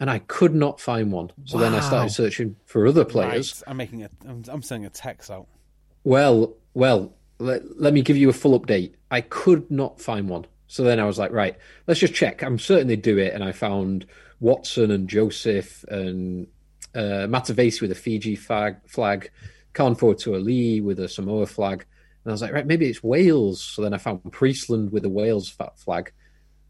[0.00, 1.32] and I could not find one.
[1.44, 3.62] So then I started searching for other players.
[3.66, 3.70] right.
[3.70, 4.10] I'm making a.
[4.26, 5.46] I'm, I'm sending a text out.
[6.04, 8.94] Well, well, let, let me give you a full update.
[9.10, 10.46] I could not find one.
[10.68, 12.42] So then I was like, right, let's just check.
[12.42, 13.34] I'm certain they do it.
[13.34, 14.06] And I found
[14.38, 16.46] Watson and Joseph and
[16.94, 19.30] uh, Matavesi with a Fiji flag, flag
[19.78, 21.86] To Ali with a Samoa flag.
[22.24, 23.62] And I was like, right, maybe it's Wales.
[23.62, 26.12] So then I found Priestland with a Wales flag.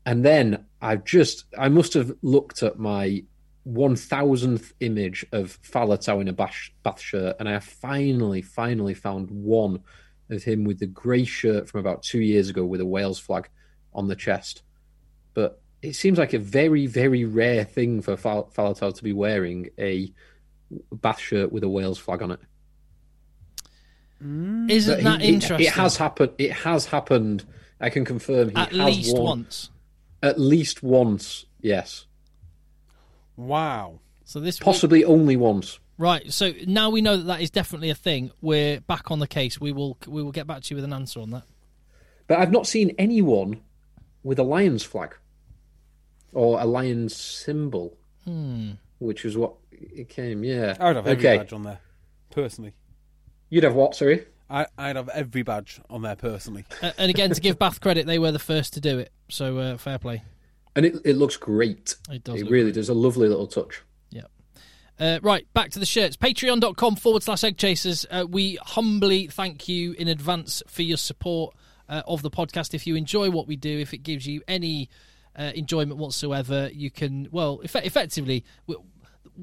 [0.04, 3.22] And then I've just, I must have looked at my
[3.66, 9.80] 1000th image of Faletau in a bash, bath shirt, and I finally, finally found one
[10.30, 13.48] of him with the grey shirt from about two years ago with a Wales flag
[13.92, 14.62] on the chest.
[15.34, 19.70] But it seems like a very, very rare thing for Fal- Faletau to be wearing
[19.78, 20.12] a
[20.92, 22.40] Bath shirt with a Wales flag on it.
[24.20, 25.66] Isn't that he- it- interesting?
[25.66, 26.32] It, has happened.
[26.38, 27.44] It has happened.
[27.80, 28.50] I can confirm.
[28.50, 29.70] He At has least worn- once.
[30.22, 31.46] At least once.
[31.60, 32.06] Yes.
[33.36, 34.00] Wow.
[34.24, 35.78] So this Possibly only once.
[35.96, 36.30] right.
[36.32, 38.30] So now we know that that is definitely a thing.
[38.40, 39.60] We're back on the case.
[39.60, 41.44] We will we will get back to you with an answer on that.
[42.26, 43.60] But I've not seen anyone
[44.22, 45.14] with a Lions flag
[46.32, 48.72] or a Lions symbol, Hmm.
[48.98, 50.44] which was what it came.
[50.44, 50.76] Yeah.
[50.78, 51.38] I would have every okay.
[51.38, 51.78] badge on there,
[52.30, 52.74] personally.
[53.50, 53.94] You'd have what?
[53.94, 54.24] Sorry.
[54.50, 56.64] I, I'd have every badge on there personally.
[56.82, 59.12] Uh, and again, to give Bath credit, they were the first to do it.
[59.28, 60.22] So uh, fair play.
[60.76, 61.96] And it it looks great.
[62.10, 62.74] It does It really great.
[62.76, 62.88] does.
[62.88, 63.82] A lovely little touch.
[64.10, 64.22] Yeah.
[64.98, 66.16] Uh, right, back to the shirts.
[66.16, 68.06] Patreon.com forward slash egg chasers.
[68.10, 71.54] Uh, we humbly thank you in advance for your support
[71.88, 72.74] uh, of the podcast.
[72.74, 74.88] If you enjoy what we do, if it gives you any
[75.36, 78.76] uh, enjoyment whatsoever, you can, well, effe- effectively, we,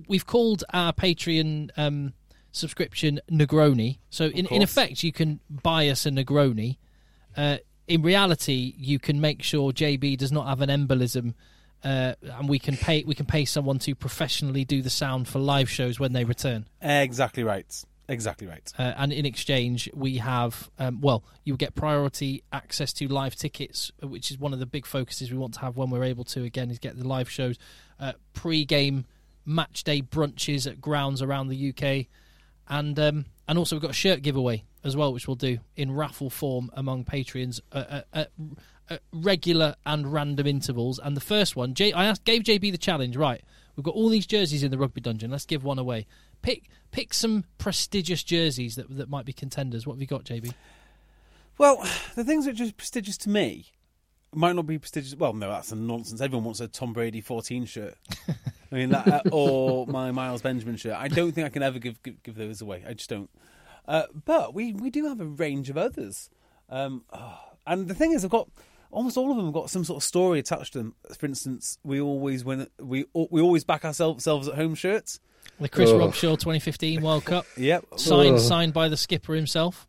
[0.08, 2.14] we've called our Patreon um,
[2.56, 4.00] subscription Negroni.
[4.10, 6.78] So, in, in effect, you can buy us a Negroni.
[7.36, 11.34] Uh, in reality, you can make sure JB does not have an embolism,
[11.84, 15.40] uh, and we can pay we can pay someone to professionally do the sound for
[15.40, 16.66] live shows when they return.
[16.82, 17.84] Exactly right.
[18.08, 18.72] Exactly right.
[18.78, 23.92] Uh, and in exchange, we have um, well, you get priority access to live tickets,
[24.04, 26.24] uh, which is one of the big focuses we want to have when we're able
[26.26, 26.44] to.
[26.44, 27.58] Again, is get the live shows,
[28.00, 29.06] uh, pre-game
[29.46, 32.08] match day brunches at grounds around the UK,
[32.68, 35.92] and um, and also we've got a shirt giveaway as well, which we'll do in
[35.92, 38.32] raffle form among Patreons at, at,
[38.90, 41.00] at, regular and random intervals.
[41.04, 43.18] And the first one, J, I asked, gave JB the challenge.
[43.18, 43.44] Right,
[43.76, 45.32] we've got all these jerseys in the rugby dungeon.
[45.32, 46.08] Let's give one away.
[46.42, 49.86] Pick pick some prestigious jerseys that that might be contenders.
[49.88, 50.54] What have you got, JB?
[51.58, 53.72] Well, the things which are just prestigious to me
[54.34, 55.16] might not be prestigious.
[55.16, 56.22] Well, no, that's a nonsense.
[56.22, 57.96] Everyone wants a Tom Brady 14 shirt.
[58.76, 60.96] I mean, that, uh, or my Miles Benjamin shirt.
[60.98, 62.84] I don't think I can ever give give, give those away.
[62.86, 63.30] I just don't.
[63.88, 66.30] Uh, but we, we do have a range of others.
[66.70, 68.50] Um, oh, and the thing is, I've got
[68.92, 70.96] almost all of them have got some sort of story attached to them.
[71.18, 72.68] For instance, we always win.
[72.80, 75.22] We we always back ourselves at home shirts.
[75.58, 76.02] The Chris Ugh.
[76.02, 77.86] Robshaw 2015 World Cup, Yep.
[77.96, 78.42] signed Ugh.
[78.42, 79.88] signed by the skipper himself.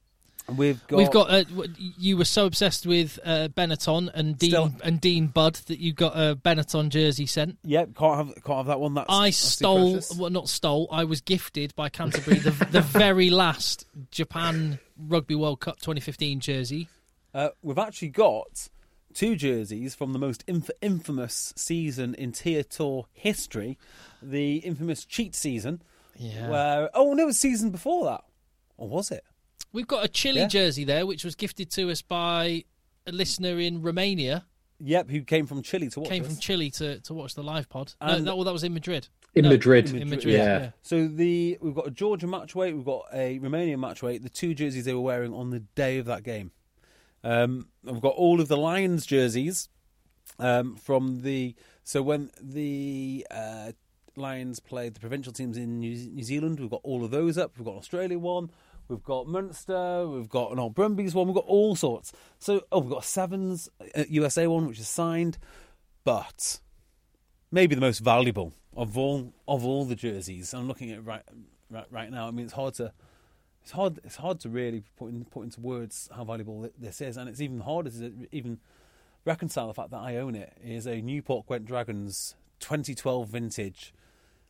[0.55, 1.31] We've got We've got.
[1.31, 1.45] Uh,
[1.77, 4.73] you were so obsessed with uh, Benetton and Dean Still.
[4.85, 7.59] and Dean Budd that you got a Benetton jersey sent.
[7.65, 7.97] Yep.
[7.97, 8.95] Can't have can't have that one.
[8.95, 10.17] That's I stole, precious.
[10.17, 10.89] well, not stole.
[10.93, 16.89] I was gifted by Canterbury the, the very last Japan Rugby World Cup 2015 jersey.
[17.35, 18.69] Uh, we've actually got
[19.15, 23.79] two jerseys from the most inf- infamous season in Tier Tour history,
[24.23, 25.83] the infamous cheat season.
[26.17, 26.49] Yeah.
[26.49, 28.23] Where oh no, it was season before that,
[28.77, 29.25] or was it?
[29.77, 30.47] We've got a Chile Yeah.
[30.49, 32.65] jersey there, which was gifted to us by
[33.07, 34.47] a listener in Romania.
[34.81, 36.29] Yep, who came from Chile to watch Came us.
[36.29, 37.93] from Chile to, to watch the live pod.
[38.01, 39.09] no, And- that, well, that was in Madrid.
[39.35, 39.91] In No, Madrid.
[39.95, 40.59] In Madrid, yeah.
[40.59, 40.71] yeah.
[40.81, 44.23] So the we've got a Georgia match weight, we've got a Romanian match weight.
[44.23, 46.53] The two jerseys they were wearing on the day of that game.
[47.23, 49.69] Um, I've got all of the Lions jerseys
[50.39, 51.55] um, from the
[51.85, 53.73] so when the uh,
[54.17, 57.53] Lions played the provincial teams in New, New Zealand, we've got all of those up.
[57.59, 58.51] We've got an Australia one,
[58.89, 62.13] we've got Munster, we've got an Old Brumbies one, we've got all sorts.
[62.39, 65.39] So oh, we've got a Sevens uh, USA one which is signed,
[66.05, 66.61] but
[67.51, 70.53] maybe the most valuable of all of all the jerseys.
[70.55, 71.23] I'm looking at it right
[71.71, 72.29] right, right now.
[72.29, 72.93] I mean, it's hard to
[73.63, 77.17] it's hard it's hard to really put in, put into words how valuable this is,
[77.17, 78.59] and it's even harder to even
[79.25, 80.53] reconcile the fact that I own it.
[80.63, 83.93] It is a Newport Gwent Dragons 2012 vintage.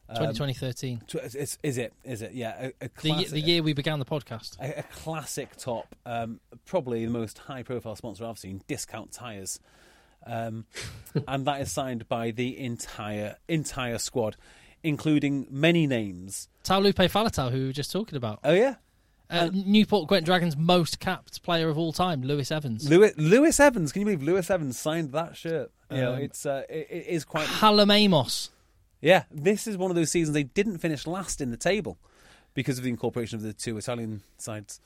[0.09, 1.03] Um, 2013.
[1.07, 1.93] tw- is, is it?
[2.05, 2.33] Is it?
[2.33, 4.57] Yeah, a, a the, classic, the year we began the podcast.
[4.61, 9.59] a, a classic top, um, probably the most high-profile sponsor I've seen, Discount Tires,
[10.27, 10.65] um,
[11.29, 14.37] and that is signed by the entire entire squad,
[14.85, 16.49] including many names.
[16.65, 18.39] Taulupe Faletau, who we were just talking about.
[18.45, 18.77] Oh yeah,
[19.29, 22.89] Uh, Newport Gwent Dragons' most capped player of all time, Lewis Evans.
[22.89, 23.93] Lewis, Lewis Evans.
[23.93, 25.71] Can you believe Lewis Evans signed that shirt?
[25.91, 27.47] You know, Um, it's uh, it, it is quite.
[27.47, 28.51] Hallam Amos.
[29.01, 31.99] Yeah, this is one of those seasons they didn't finish last in the table
[32.55, 34.81] because of the incorporation of the two Italian sides.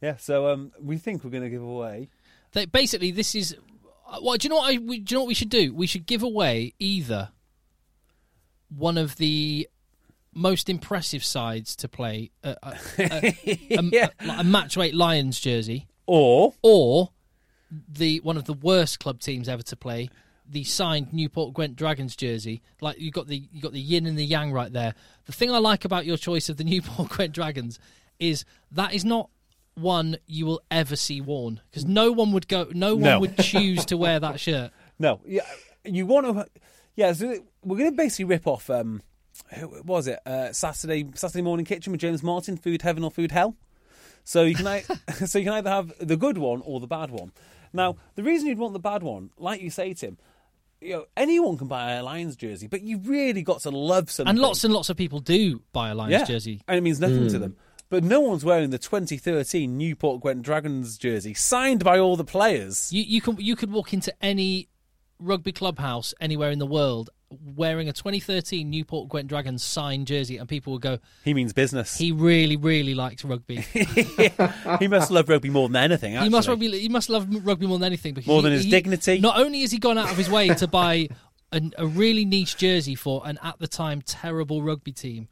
[0.00, 2.08] Yeah, so um, we think we're going to give away.
[2.52, 3.56] They, basically, this is.
[4.08, 4.74] uh, Well, do you know what?
[4.74, 5.72] I, we, do you know what we should do?
[5.72, 7.30] We should give away either
[8.68, 9.68] one of the
[10.34, 13.36] most impressive sides to play a, a, a,
[13.78, 14.08] a, Yeah.
[14.20, 17.10] a, a match weight Lions jersey, Or or
[17.88, 20.08] the one of the worst club teams ever to play,
[20.48, 22.62] the signed Newport Gwent Dragons jersey.
[22.80, 24.94] Like you got the you got the yin and the yang right there.
[25.26, 27.78] The thing I like about your choice of the Newport Gwent Dragons
[28.18, 29.30] is that is not
[29.74, 33.20] one you will ever see worn because no one would go, no one No.
[33.20, 34.70] would choose to wear that shirt.
[34.98, 35.40] no, yeah,
[35.84, 36.46] you want to,
[36.94, 37.12] yeah.
[37.14, 38.68] So we're going to basically rip off.
[38.68, 39.00] Um,
[39.54, 42.56] who was it uh, Saturday Saturday morning kitchen with James Martin?
[42.58, 43.56] Food heaven or food hell?
[44.24, 44.82] So you can
[45.26, 47.32] so you can either have the good one or the bad one.
[47.72, 50.18] Now, the reason you'd want the bad one, like you say, Tim,
[50.82, 54.30] you know, anyone can buy a Lions jersey, but you really got to love something.
[54.30, 56.62] And lots and lots of people do buy a Lions yeah, jersey.
[56.66, 57.40] and it means nothing to hmm.
[57.40, 57.56] them.
[57.88, 62.90] But no one's wearing the 2013 Newport Gwent Dragons jersey, signed by all the players.
[62.92, 64.68] You you can you could walk into any
[65.18, 67.10] rugby clubhouse anywhere in the world
[67.56, 71.96] wearing a 2013 Newport Gwent Dragons signed jersey, and people will go, He means business.
[71.96, 73.56] "He really, really likes rugby.
[74.78, 76.14] he must love rugby more than anything.
[76.14, 76.26] Actually.
[76.28, 76.78] he must rugby.
[76.80, 78.14] He must love rugby more than anything.
[78.14, 79.20] Because More he- than his he- dignity.
[79.20, 81.08] Not only has he gone out of his way to buy
[81.52, 85.28] an, a really niche jersey for an at the time terrible rugby team,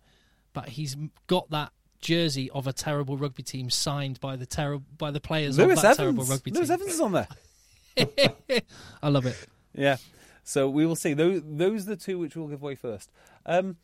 [0.53, 0.97] but he's
[1.27, 5.59] got that jersey of a terrible rugby team signed by the terrible by the players
[5.59, 6.31] Lewis of that terrible Evans.
[6.31, 6.75] rugby Lewis team.
[6.75, 7.29] Evans is on there.
[9.03, 9.37] I love it.
[9.75, 9.97] Yeah.
[10.45, 11.15] So we will see.
[11.15, 13.11] Those those are the two which we'll give away first.
[13.47, 13.77] Um,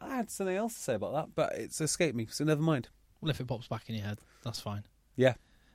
[0.00, 2.26] I had something else to say about that, but it's escaped me.
[2.30, 2.88] So never mind.
[3.20, 4.84] Well, if it pops back in your head, that's fine.
[5.16, 5.34] Yeah.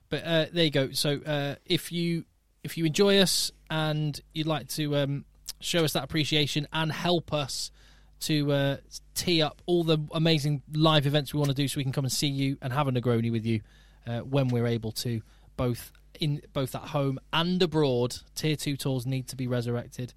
[0.09, 0.91] But uh, there you go.
[0.91, 2.25] So uh, if you
[2.63, 5.25] if you enjoy us and you'd like to um,
[5.59, 7.71] show us that appreciation and help us
[8.19, 8.77] to uh,
[9.15, 12.05] tee up all the amazing live events we want to do, so we can come
[12.05, 13.61] and see you and have a Negroni with you
[14.07, 15.21] uh, when we're able to,
[15.55, 18.17] both in both at home and abroad.
[18.35, 20.13] Tier two tours need to be resurrected.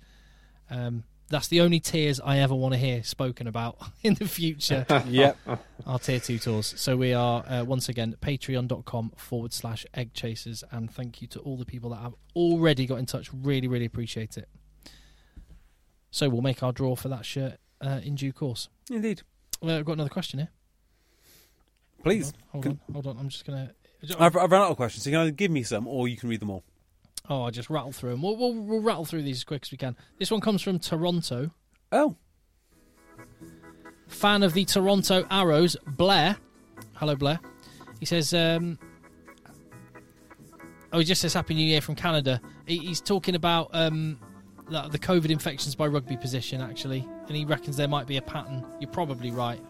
[0.70, 4.84] Um, that's the only tiers I ever want to hear spoken about in the future
[5.06, 5.36] Yep.
[5.86, 6.74] our tier two tours.
[6.76, 10.64] So we are uh, once again patreon.com forward slash egg chasers.
[10.72, 13.30] And thank you to all the people that have already got in touch.
[13.32, 14.48] Really, really appreciate it.
[16.10, 18.68] So we'll make our draw for that shirt uh, in due course.
[18.90, 19.22] Indeed.
[19.62, 20.48] Uh, I've got another question here.
[22.02, 22.32] Please.
[22.48, 23.18] Hold Can- on, hold on.
[23.18, 23.74] I'm just going to.
[24.18, 26.16] I've, I've run out of questions, so you can either give me some or you
[26.16, 26.64] can read them all.
[27.28, 28.22] Oh, I just rattle through them.
[28.22, 29.96] We'll, we'll, we'll rattle through these as quick as we can.
[30.18, 31.50] This one comes from Toronto.
[31.92, 32.16] Oh.
[34.08, 36.36] fan of the Toronto Arrows, Blair.
[36.94, 37.38] Hello, Blair.
[38.00, 38.78] He says, um,
[40.92, 44.18] "Oh, he just says Happy New Year from Canada." He, he's talking about um,
[44.68, 48.64] the COVID infections by rugby position, actually, and he reckons there might be a pattern.
[48.80, 49.60] You're probably right.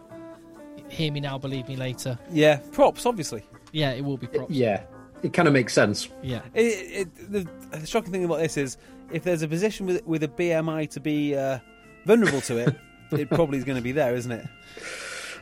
[0.89, 2.17] Hear me now, believe me later.
[2.31, 2.57] Yeah.
[2.71, 3.43] Props, obviously.
[3.71, 4.51] Yeah, it will be props.
[4.51, 4.83] Yeah,
[5.23, 6.09] it kind of makes sense.
[6.21, 6.41] yeah.
[6.53, 7.47] It, it, the,
[7.77, 8.77] the shocking thing about this is
[9.11, 11.59] if there's a position with, with a BMI to be uh,
[12.05, 12.75] vulnerable to it,
[13.11, 14.47] it probably is going to be there, isn't it?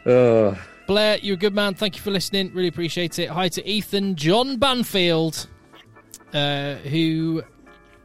[0.05, 0.55] Uh,
[0.87, 1.73] Blair, you're a good man.
[1.75, 2.51] Thank you for listening.
[2.53, 3.29] Really appreciate it.
[3.29, 5.47] Hi to Ethan John Banfield,
[6.33, 7.43] uh, who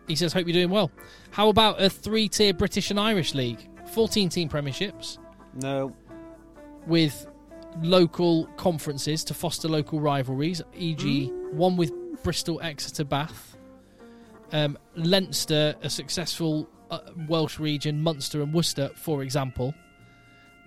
[0.06, 0.90] he says, Hope you're doing well.
[1.30, 3.68] How about a three tier British and Irish league?
[3.92, 5.18] 14 team premierships
[5.54, 5.94] No.
[6.86, 7.26] with
[7.82, 13.56] local conferences to foster local rivalries, e.g., one with Bristol, Exeter, Bath,
[14.52, 19.74] um, Leinster, a successful uh, Welsh region, Munster and Worcester, for example.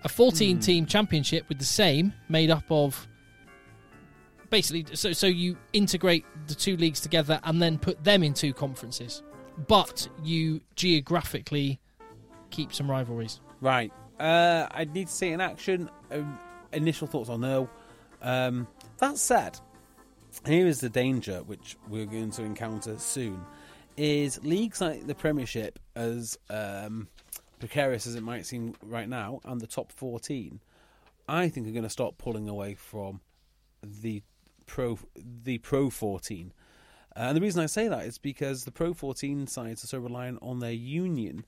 [0.04, 3.08] A 14 team championship with the same, made up of
[4.50, 8.54] basically, so, so you integrate the two leagues together and then put them in two
[8.54, 9.24] conferences,
[9.68, 11.80] but you geographically
[12.50, 13.42] keep some rivalries.
[13.62, 13.92] Right.
[14.20, 15.90] Uh, I need to see it in action.
[16.12, 16.40] Um,
[16.74, 17.44] initial thoughts on.
[18.22, 18.68] Um,
[19.00, 19.60] that said,
[20.46, 23.46] here is the danger which we're going to encounter soon:
[23.96, 27.08] is leagues like the Premiership, as um,
[27.60, 30.60] precarious as it might seem right now, and the top fourteen,
[31.28, 33.22] I think are going to start pulling away from
[33.84, 34.22] the
[34.66, 36.54] pro the pro fourteen.
[37.16, 40.40] And the reason I say that is because the pro fourteen sides are so reliant
[40.42, 41.46] on their union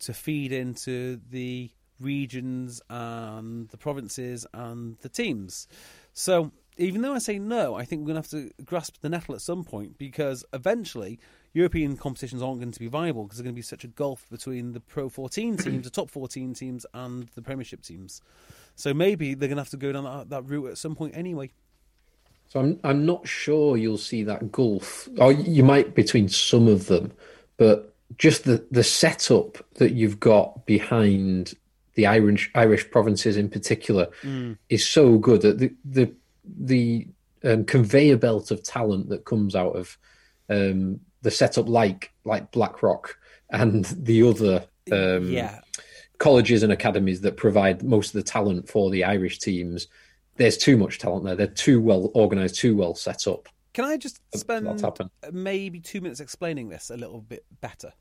[0.00, 5.68] to feed into the regions and the provinces and the teams.
[6.12, 9.08] So even though I say no, I think we're going to have to grasp the
[9.08, 11.18] nettle at some point because eventually
[11.52, 14.26] European competitions aren't going to be viable because there's going to be such a gulf
[14.30, 18.22] between the Pro 14 teams, the top 14 teams, and the Premiership teams.
[18.76, 21.16] So maybe they're going to have to go down that, that route at some point
[21.16, 21.50] anyway.
[22.48, 26.68] so I'm I'm not sure you'll see that gulf, oh, or you might between some
[26.68, 27.12] of them,
[27.56, 31.54] but just the the setup that you've got behind
[31.98, 34.06] the Irish Irish provinces in particular
[34.68, 37.08] is so good that the the the
[37.42, 39.98] um, conveyor belt of talent that comes out of
[40.48, 43.18] um, the setup like like Blackrock
[43.50, 45.58] and the other um, yeah.
[46.18, 49.88] colleges and academies that provide most of the talent for the Irish teams.
[50.36, 51.34] There's too much talent there.
[51.34, 53.48] They're too well organized, too well set up.
[53.74, 54.68] Can I just spend
[55.32, 57.92] maybe two minutes explaining this a little bit better?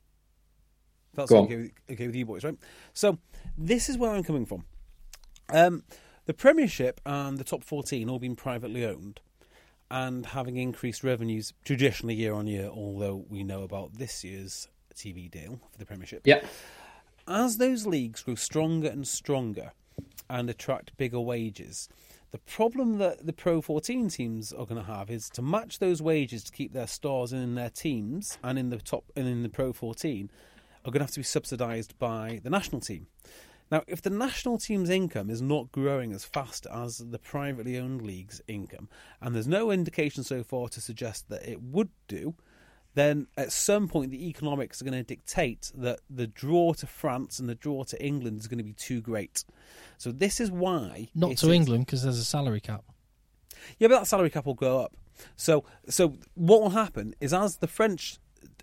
[1.17, 2.57] That's okay, with- okay with you boys, right?
[2.93, 3.17] So
[3.57, 4.65] this is where I'm coming from.
[5.49, 5.83] Um,
[6.25, 9.19] the Premiership and the top 14 all being privately owned
[9.89, 15.29] and having increased revenues traditionally year on year, although we know about this year's TV
[15.29, 16.21] deal for the Premiership.
[16.25, 16.45] Yeah.
[17.27, 19.71] As those leagues grow stronger and stronger
[20.29, 21.89] and attract bigger wages,
[22.31, 26.01] the problem that the Pro 14 teams are going to have is to match those
[26.01, 29.49] wages to keep their stars in their teams and in the top and in the
[29.49, 30.29] Pro 14
[30.87, 33.07] are going to have to be subsidised by the national team.
[33.69, 38.01] Now, if the national team's income is not growing as fast as the privately owned
[38.01, 38.87] league's income,
[39.21, 42.35] and there's no indication so far to suggest that it would do,
[42.93, 47.39] then at some point the economics are going to dictate that the draw to France
[47.39, 49.43] and the draw to England is going to be too great.
[49.97, 52.85] So this is why Not to is- England because there's a salary cap.
[53.77, 54.95] Yeah, but that salary cap will go up.
[55.35, 58.17] So, so what will happen is as the French,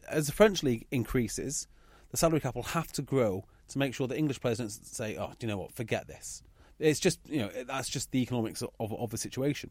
[0.08, 1.66] as the French league increases,
[2.14, 5.16] the salary cap will have to grow to make sure that English players don't say,
[5.16, 5.72] "Oh, do you know what?
[5.72, 6.44] Forget this."
[6.78, 9.70] It's just you know that's just the economics of, of, the situation.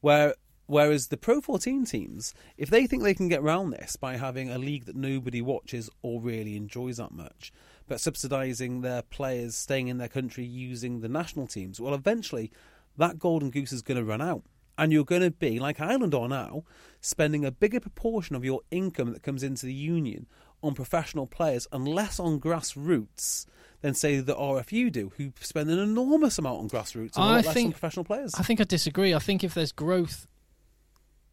[0.00, 4.16] Where whereas the Pro 14 teams, if they think they can get around this by
[4.16, 7.52] having a league that nobody watches or really enjoys that much,
[7.86, 12.50] but subsidising their players staying in their country using the national teams, well, eventually
[12.96, 14.42] that golden goose is going to run out.
[14.78, 16.64] And you're going to be, like Ireland are now,
[17.00, 20.26] spending a bigger proportion of your income that comes into the union
[20.64, 23.46] on professional players and less on grassroots
[23.82, 27.48] than, say, the RFU do, who spend an enormous amount on grassroots and I less
[27.48, 28.34] on think- professional players.
[28.34, 29.14] I think I disagree.
[29.14, 30.26] I think if there's growth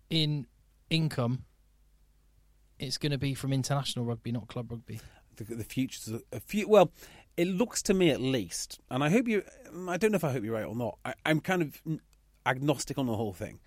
[0.10, 0.46] in
[0.90, 1.46] income,
[2.78, 5.00] it's going to be from international rugby, not club rugby.
[5.38, 6.68] the, the future's a, few.
[6.68, 6.92] Well,
[7.38, 9.44] it looks to me at least, and I hope you.
[9.74, 10.98] Mm, I don't know if I hope you're right or not.
[11.06, 11.82] I, I'm kind of
[12.46, 13.60] agnostic on the whole thing,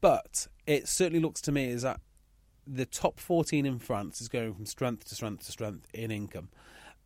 [0.00, 2.00] but it certainly looks to me is that
[2.66, 6.48] the top 14 in France is going from strength to strength to strength in income,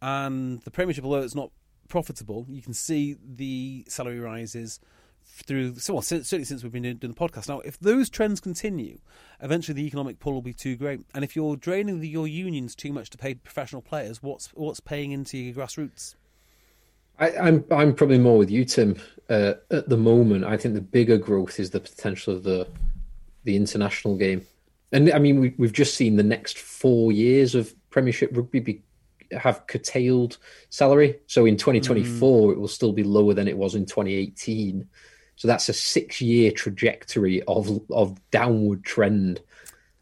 [0.02, 1.50] and the Premiership, although it's not
[1.88, 4.80] profitable, you can see the salary rises
[5.24, 7.48] through so well, certainly since we've been doing, doing the podcast.
[7.48, 8.98] Now, if those trends continue,
[9.40, 11.00] eventually the economic pull will be too great.
[11.14, 14.80] And if you're draining the, your unions too much to pay professional players, what's what's
[14.80, 16.14] paying into your grassroots?
[17.18, 18.96] I, I'm I'm probably more with you, Tim.
[19.28, 22.66] Uh, at the moment, I think the bigger growth is the potential of the
[23.44, 24.46] the international game,
[24.92, 28.82] and I mean we, we've just seen the next four years of Premiership rugby be,
[29.32, 30.38] have curtailed
[30.68, 31.18] salary.
[31.26, 32.52] So in 2024, mm.
[32.52, 34.88] it will still be lower than it was in 2018.
[35.36, 39.40] So that's a six year trajectory of of downward trend.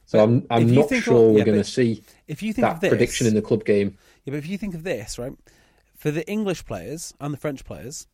[0.07, 2.81] So I'm I'm not sure of- we're going to see If you think of that
[2.81, 3.97] this, prediction in the club game.
[4.25, 5.33] Yeah, but if you think of this, right,
[5.97, 8.07] for the English players and the French players,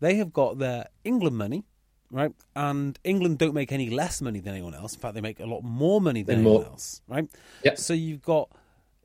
[0.00, 1.64] they have got their England money,
[2.12, 4.94] right, and England don't make any less money than anyone else.
[4.94, 7.28] In fact, they make a lot more money than And anyone more- else, right?
[7.64, 7.78] Yep.
[7.78, 8.48] So you've got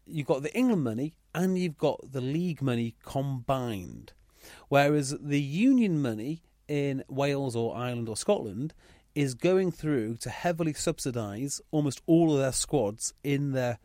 [0.06, 4.14] you've got the England money and you've got the league money combined,
[4.70, 8.74] whereas the union money in Wales or Ireland or Scotland
[9.16, 13.80] is going through to heavily subsidise almost all of their squads in their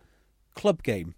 [0.55, 1.15] club game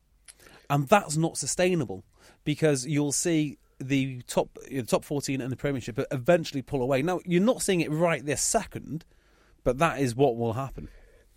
[0.71, 2.05] and that's not sustainable
[2.45, 3.59] because you'll see
[3.89, 7.03] the top the top 14 and the Premiership eventually pull away.
[7.03, 9.05] Now you're not seeing it right this second,
[9.63, 10.89] but that is what will happen.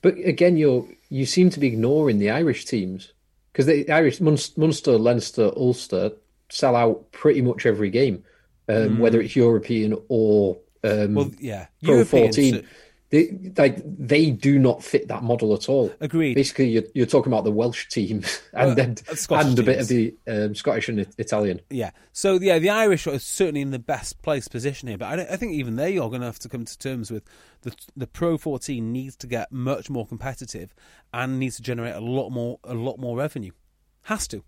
[0.01, 3.13] But again, you you seem to be ignoring the Irish teams
[3.51, 6.11] because the Irish Munster, Leinster, Ulster
[6.49, 8.23] sell out pretty much every game,
[8.69, 8.99] um, mm.
[8.99, 12.67] whether it's European or um, well, yeah, Pro European, 14.
[13.09, 15.93] They, like they do not fit that model at all.
[16.01, 16.33] Agreed.
[16.35, 19.75] Basically, you're, you're talking about the Welsh team and Uh, then Scottish and a bit
[19.77, 19.81] teams.
[19.83, 21.61] of the um, Scottish and Italian.
[21.69, 25.33] yeah so yeah the irish are certainly in the best place position here but i,
[25.33, 27.23] I think even they are going to have to come to terms with
[27.61, 30.73] the the pro 14 needs to get much more competitive
[31.13, 33.51] and needs to generate a lot more a lot more revenue
[34.03, 34.43] has to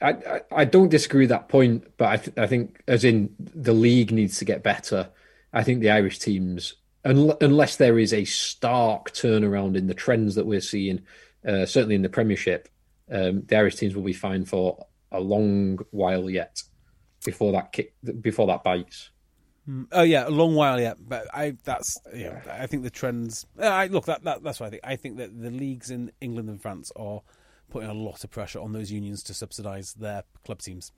[0.00, 3.32] I, I, I don't disagree with that point, but I, th- I think, as in
[3.38, 5.08] the league needs to get better.
[5.52, 6.74] I think the Irish teams,
[7.04, 11.02] un- unless there is a stark turnaround in the trends that we're seeing,
[11.46, 12.68] uh, certainly in the Premiership,
[13.10, 16.62] um, the Irish teams will be fine for a long while yet
[17.24, 19.10] before that kick, before that bites.
[19.92, 22.40] Oh yeah, a long while yet, but I that's yeah.
[22.50, 23.46] I think the trends.
[23.60, 24.82] uh, I look that, that that's what I think.
[24.84, 27.22] I think that the leagues in England and France are
[27.70, 30.90] putting a lot of pressure on those unions to subsidise their club teams.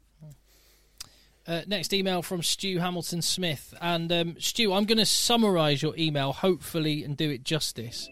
[1.46, 3.74] Uh, next email from Stu Hamilton Smith.
[3.80, 8.08] And um, Stu, I'm going to summarise your email, hopefully, and do it justice.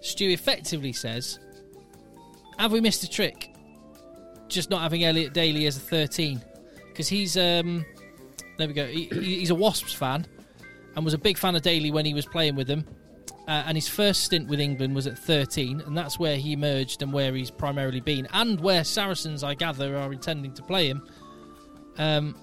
[0.00, 1.38] Stu effectively says,
[2.58, 3.54] Have we missed a trick?
[4.48, 6.40] Just not having Elliot Daly as a 13.
[6.88, 7.84] Because he's, um,
[8.56, 10.26] there we go, he, he- he's a Wasps fan
[10.96, 12.84] and was a big fan of Daly when he was playing with them.
[13.46, 17.02] Uh, and his first stint with England was at 13, and that's where he emerged
[17.02, 21.02] and where he's primarily been, and where Saracens, I gather, are intending to play him.
[21.98, 22.36] Um,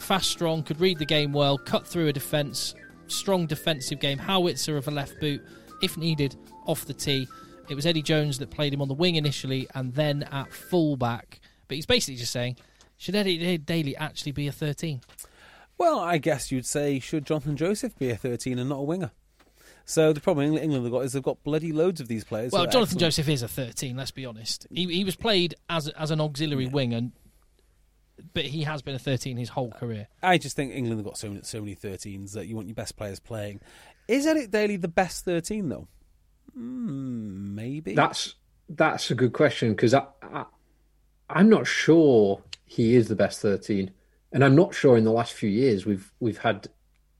[0.00, 2.74] fast, strong, could read the game well, cut through a defence,
[3.06, 5.42] strong defensive game, howitzer of a left boot,
[5.82, 6.36] if needed,
[6.66, 7.26] off the tee.
[7.68, 11.40] It was Eddie Jones that played him on the wing initially and then at fullback.
[11.68, 12.56] But he's basically just saying,
[12.96, 15.00] should Eddie Daly actually be a 13?
[15.78, 19.12] Well, I guess you'd say, should Jonathan Joseph be a 13 and not a winger?
[19.86, 22.52] So the problem England have got is they've got bloody loads of these players.
[22.52, 23.00] Well, Jonathan excellent.
[23.00, 24.66] Joseph is a 13, let's be honest.
[24.70, 27.12] He, he was played as as an auxiliary wing, and
[28.34, 30.08] but he has been a 13 his whole career.
[30.22, 32.74] I just think England have got so many, so many 13s that you want your
[32.74, 33.60] best players playing.
[34.08, 35.88] Is Eric Daly the best 13 though?
[36.56, 37.94] Mm, maybe.
[37.94, 38.34] That's
[38.68, 40.44] that's a good question because I, I
[41.28, 43.92] I'm not sure he is the best thirteen,
[44.32, 46.68] and I'm not sure in the last few years we've we've had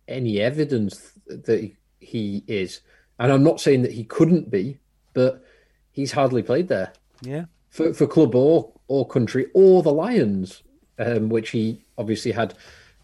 [0.08, 2.80] any evidence that he, he is.
[3.18, 4.78] And I'm not saying that he couldn't be,
[5.12, 5.44] but
[5.92, 6.92] he's hardly played there
[7.22, 7.44] yeah.
[7.68, 10.62] for for club or or country or the Lions,
[11.00, 12.54] um, which he obviously had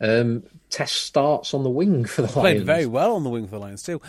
[0.01, 2.41] um, test starts on the wing for the Lions.
[2.59, 4.01] Played very well on the wing for the Lions too.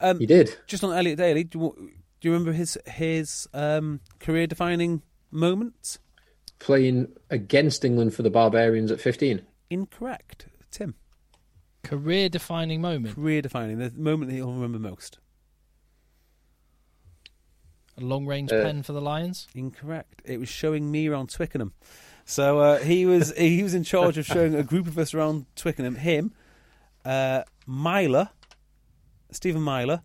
[0.00, 0.56] Um, He did.
[0.66, 1.90] Just on Elliot Daly, do you,
[2.20, 5.98] do you remember his his um, career defining moment?
[6.60, 9.42] playing against England for the Barbarians at 15.
[9.68, 10.94] Incorrect, Tim.
[11.82, 13.14] Career defining moment.
[13.14, 15.18] Career defining, the moment that he'll remember most.
[17.98, 19.46] A long range Uh, pen for the Lions.
[19.54, 20.22] Incorrect.
[20.24, 21.74] It was showing me around Twickenham.
[22.24, 25.46] So uh, he was he was in charge of showing a group of us around
[25.56, 25.96] Twickenham.
[25.96, 26.32] Him,
[27.04, 28.30] uh, Myler,
[29.30, 30.02] Stephen Myler.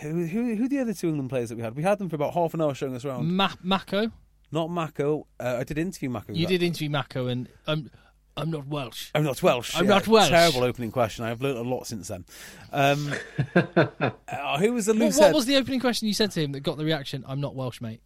[0.00, 1.74] Who, who who are the other two England players that we had?
[1.74, 3.34] We had them for about half an hour showing us around.
[3.34, 4.12] Ma- Mako.
[4.52, 5.26] Not Mako.
[5.38, 6.32] Uh, I did interview Mako.
[6.32, 7.90] You did interview Mako, and I'm
[8.36, 9.10] I'm not Welsh.
[9.14, 9.74] I'm not Welsh.
[9.76, 10.28] I'm not Welsh.
[10.28, 11.24] Terrible opening question.
[11.24, 12.24] I've learnt a lot since then.
[12.72, 13.12] Um,
[13.54, 15.34] uh, who was the What, loose what head?
[15.34, 17.24] was the opening question you said to him that got the reaction?
[17.26, 18.00] I'm not Welsh, mate.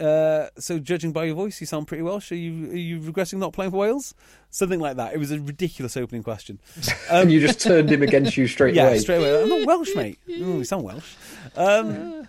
[0.00, 2.30] Uh, so judging by your voice, you sound pretty Welsh.
[2.30, 4.14] Are you are you regretting not playing for Wales?
[4.50, 5.12] Something like that.
[5.12, 6.60] It was a ridiculous opening question.
[7.10, 8.98] and you just turned him against you straight yeah, away.
[8.98, 9.42] straight away.
[9.42, 10.18] I'm not Welsh, mate.
[10.28, 11.14] Oh, you sound Welsh.
[11.56, 12.28] Um,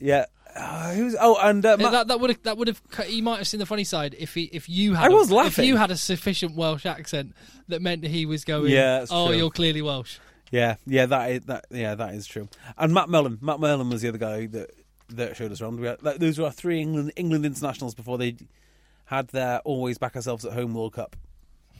[0.00, 0.26] yeah.
[0.56, 1.16] Uh, who's?
[1.20, 3.60] Oh, and uh, Ma- that that would have that would have he might have seen
[3.60, 5.68] the funny side if he if you had I a- was if laughing.
[5.68, 7.34] you had a sufficient Welsh accent
[7.68, 9.36] that meant he was going Yeah, oh true.
[9.36, 10.18] you're clearly Welsh
[10.54, 11.64] yeah, yeah, that is that.
[11.70, 12.48] Yeah, that is true.
[12.78, 13.42] And Matt Mullan.
[13.42, 14.70] Matt Mullan was the other guy that
[15.10, 15.80] that showed us around.
[15.80, 18.36] We had, that, those were our three England England internationals before they
[19.06, 21.16] had their always back ourselves at home World Cup.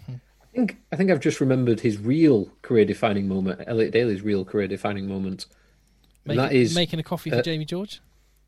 [0.08, 0.16] I
[0.54, 4.68] think I think I've just remembered his real career defining moment, Elliot Daly's real career
[4.68, 5.46] defining moment.
[6.26, 8.00] Making, that is making a coffee for uh, Jamie George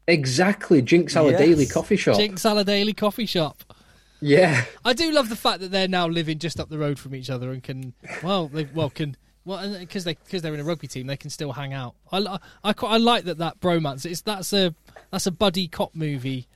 [0.08, 1.72] exactly Jinx Salad Daily Yes.
[1.72, 2.16] coffee shop.
[2.16, 3.74] Jink Salad Daily coffee shop
[4.20, 4.64] Yeah.
[4.84, 7.28] I do love the fact that they're now living just up the road from each
[7.28, 9.16] other and can well they well can
[9.46, 12.18] well because they because they're in a rugby team they can still hang out I,
[12.18, 14.74] li- I, quite, I like that that bromance it's that's a
[15.10, 16.46] that's a buddy cop movie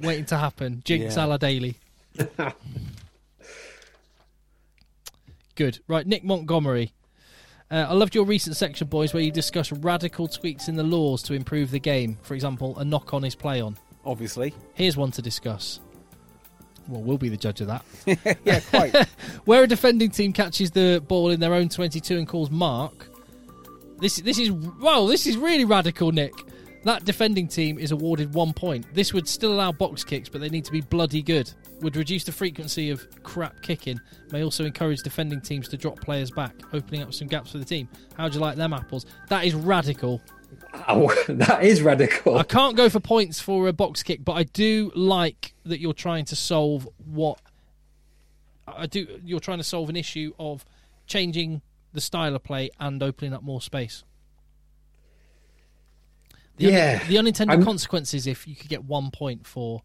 [0.00, 1.36] waiting to happen Jinx Yeah.
[1.36, 1.76] Daily
[5.54, 5.80] Good.
[5.86, 6.92] Right, Nick Montgomery.
[7.70, 11.22] Uh, I loved your recent section, boys, where you discuss radical tweaks in the laws
[11.24, 12.16] to improve the game.
[12.22, 13.76] For example, a knock on is play on.
[14.04, 15.78] Obviously, Here's one to discuss.
[16.90, 17.84] Well, we'll be the judge of that.
[18.44, 18.94] yeah, quite.
[19.44, 23.08] Where a defending team catches the ball in their own 22 and calls mark,
[24.00, 26.32] this this is well, this is really radical, Nick.
[26.82, 28.86] That defending team is awarded one point.
[28.94, 31.52] This would still allow box kicks, but they need to be bloody good.
[31.82, 34.00] Would reduce the frequency of crap kicking.
[34.32, 37.64] May also encourage defending teams to drop players back, opening up some gaps for the
[37.64, 37.88] team.
[38.16, 39.04] How'd you like them apples?
[39.28, 40.22] That is radical.
[40.74, 42.36] Wow, that is radical.
[42.38, 45.92] I can't go for points for a box kick, but I do like that you're
[45.92, 47.38] trying to solve what
[48.66, 49.20] I do.
[49.24, 50.64] You're trying to solve an issue of
[51.06, 54.04] changing the style of play and opening up more space.
[56.56, 59.82] The un- Yeah, the unintended I'm- consequences if you could get one point for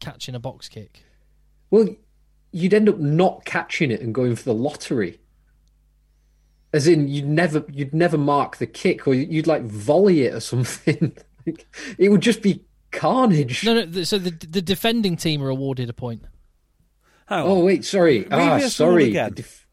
[0.00, 1.02] catching a box kick.
[1.70, 1.88] Well,
[2.52, 5.18] you'd end up not catching it and going for the lottery.
[6.74, 10.40] As in, you'd never, you'd never mark the kick, or you'd like volley it or
[10.40, 11.16] something.
[11.46, 11.66] Like,
[11.98, 13.64] it would just be carnage.
[13.66, 14.02] No, no.
[14.04, 16.22] So the the defending team are awarded a point.
[17.26, 17.44] Hang.
[17.46, 18.26] Oh wait, sorry.
[18.30, 19.08] Ah, sorry.
[19.10, 19.32] again.
[19.34, 19.66] Def-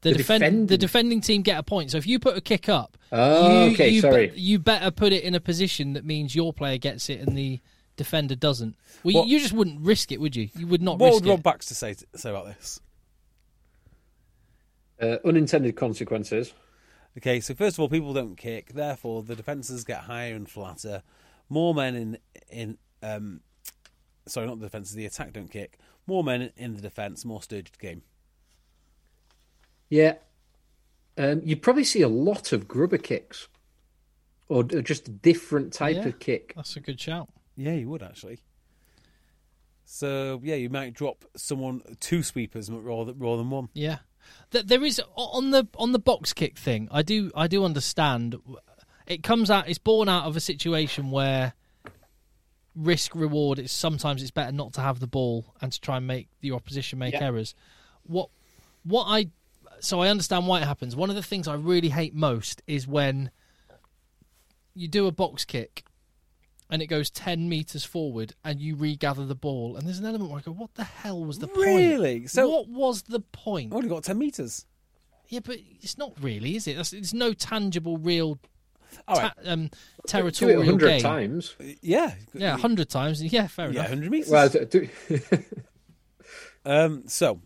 [0.00, 1.90] The, The defend, defending- the defending team get a point.
[1.90, 4.28] So if you put a kick up, Oh, you, okay, you sorry.
[4.28, 7.36] be- you better put it in a position that means your player gets it and
[7.36, 7.60] the
[7.98, 8.74] defender doesn't.
[9.04, 10.48] Well, What- you, you just wouldn't risk it, would you?
[10.56, 11.44] You would not What risk would Rob it.
[11.44, 12.80] Baxter say say about this?
[15.02, 16.54] Uh, unintended consequences.
[17.18, 21.02] Okay, so first of all, people don't kick, therefore the defences get higher and flatter.
[21.48, 22.18] More men in
[22.50, 23.40] in um,
[24.26, 25.78] sorry, not the defences, the attack don't kick.
[26.06, 28.02] More men in the defence, more sturgid game.
[29.90, 30.14] Yeah.
[31.18, 33.48] Um, you'd probably see a lot of grubber kicks,
[34.48, 36.06] or d- just a different type Yeah.
[36.06, 36.54] of kick.
[36.56, 37.28] That's a good shout.
[37.56, 38.38] Yeah, you would actually.
[39.84, 43.68] So yeah, you might drop someone two sweepers rather rather than one.
[43.74, 43.98] Yeah,
[44.50, 46.88] Th- there is on the on the box kick thing.
[46.90, 48.36] I do I do understand.
[49.06, 49.68] It comes out.
[49.68, 51.54] It's born out of a situation where
[52.74, 53.58] risk reward.
[53.58, 56.52] is sometimes it's better not to have the ball and to try and make the
[56.52, 57.24] opposition make Yeah.
[57.24, 57.54] errors.
[58.04, 58.30] What
[58.84, 59.30] what I
[59.80, 60.94] so I understand why it happens.
[60.94, 63.30] One of the things I really hate most is when
[64.74, 65.84] you do a box kick
[66.72, 70.30] and it goes 10 meters forward and you regather the ball and there's an element
[70.30, 71.66] where I go what the hell was the point?
[71.66, 72.26] Really?
[72.26, 73.72] So- what was the point?
[73.72, 74.66] I only got ten meters.
[75.28, 76.76] Yeah, but it's not really, is it?
[76.76, 78.38] That's, it's no tangible real
[79.08, 79.32] All ta- right.
[79.46, 81.00] um, Do it territorial a hundred game.
[81.02, 81.54] times.
[81.80, 82.14] Yeah.
[82.34, 83.22] Yeah, 100 times.
[83.22, 83.88] Yeah, fair Yeah, enough.
[83.88, 84.30] hundred meters.
[84.30, 84.88] Well, do,
[86.64, 87.40] Um, so,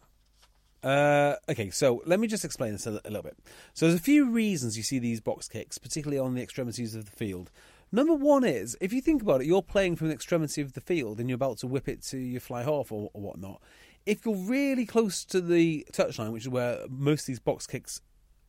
[0.83, 3.37] uh, okay, so let me just explain this a, a little bit.
[3.75, 7.07] So, there's a few reasons you see these box kicks, particularly on the extremities of
[7.07, 7.51] the field.
[7.93, 10.81] Number one is, if you think about it, you're playing from the extremity of the
[10.81, 13.63] field and you're about to whip it to your fly half or, or whatnot.
[14.05, 18.01] If you're really close to the touchline, which is where most of these box kicks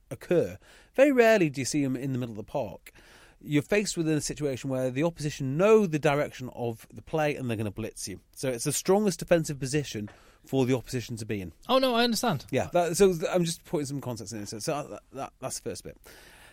[0.09, 0.57] occur,
[0.95, 2.91] very rarely do you see them in the middle of the park.
[3.39, 7.49] You're faced with a situation where the opposition know the direction of the play and
[7.49, 8.19] they're going to blitz you.
[8.35, 10.09] So it's the strongest defensive position
[10.45, 11.51] for the opposition to be in.
[11.69, 12.45] Oh, no, I understand.
[12.49, 14.47] Yeah, that, so I'm just putting some context in.
[14.47, 15.97] So, so that, that, that's the first bit.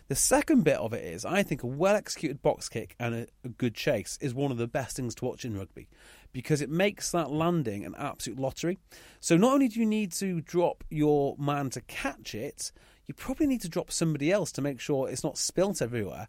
[0.09, 3.27] The second bit of it is, I think a well executed box kick and a,
[3.43, 5.89] a good chase is one of the best things to watch in rugby
[6.33, 8.79] because it makes that landing an absolute lottery.
[9.21, 12.71] So not only do you need to drop your man to catch it,
[13.07, 16.29] you probably need to drop somebody else to make sure it's not spilt everywhere,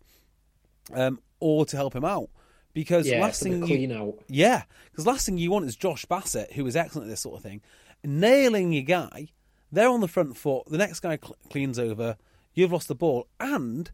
[0.93, 2.29] um, or to help him out.
[2.73, 4.19] Because yeah, last thing clean you, out.
[4.27, 7.37] yeah, because last thing you want is Josh Bassett, who is excellent at this sort
[7.37, 7.61] of thing,
[8.03, 9.29] nailing your guy.
[9.71, 10.65] They're on the front foot.
[10.67, 12.17] The next guy cl- cleans over.
[12.55, 13.91] You've lost the ball, and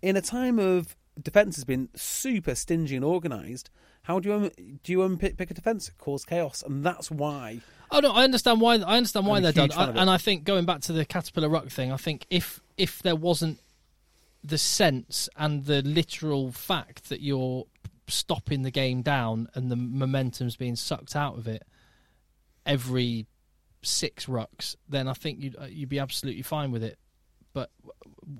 [0.00, 3.70] in a time of defense has been super stingy and organised.
[4.02, 4.50] How do you um,
[4.84, 5.90] do you unpick pick a defense?
[5.98, 7.60] Cause chaos, and that's why.
[7.90, 8.76] Oh no, I understand why.
[8.76, 11.48] I understand why I'm they're done, I, and I think going back to the caterpillar
[11.48, 13.58] ruck thing, I think if if there wasn't
[14.44, 17.66] the sense and the literal fact that you're
[18.06, 21.64] stopping the game down and the momentum's being sucked out of it
[22.64, 23.26] every
[23.82, 26.98] six rucks, then I think you'd uh, you'd be absolutely fine with it.
[27.56, 27.70] But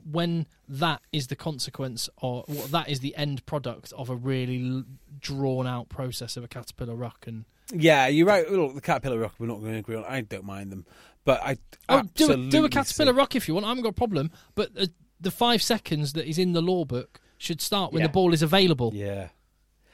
[0.05, 4.63] when that is the consequence, or well, that is the end product of a really
[4.63, 4.85] l-
[5.19, 8.47] drawn out process of a caterpillar ruck, and Yeah, you're right.
[8.51, 10.05] Look, the caterpillar ruck, we're not going to agree on.
[10.05, 10.85] I don't mind them,
[11.25, 11.57] but I
[11.89, 13.65] Oh, do a, do a caterpillar see- rock if you want.
[13.65, 14.31] I haven't got a problem.
[14.55, 14.87] But uh,
[15.19, 18.09] the five seconds that is in the law book should start when Yeah.
[18.09, 18.93] the ball is available.
[18.95, 19.29] Yeah,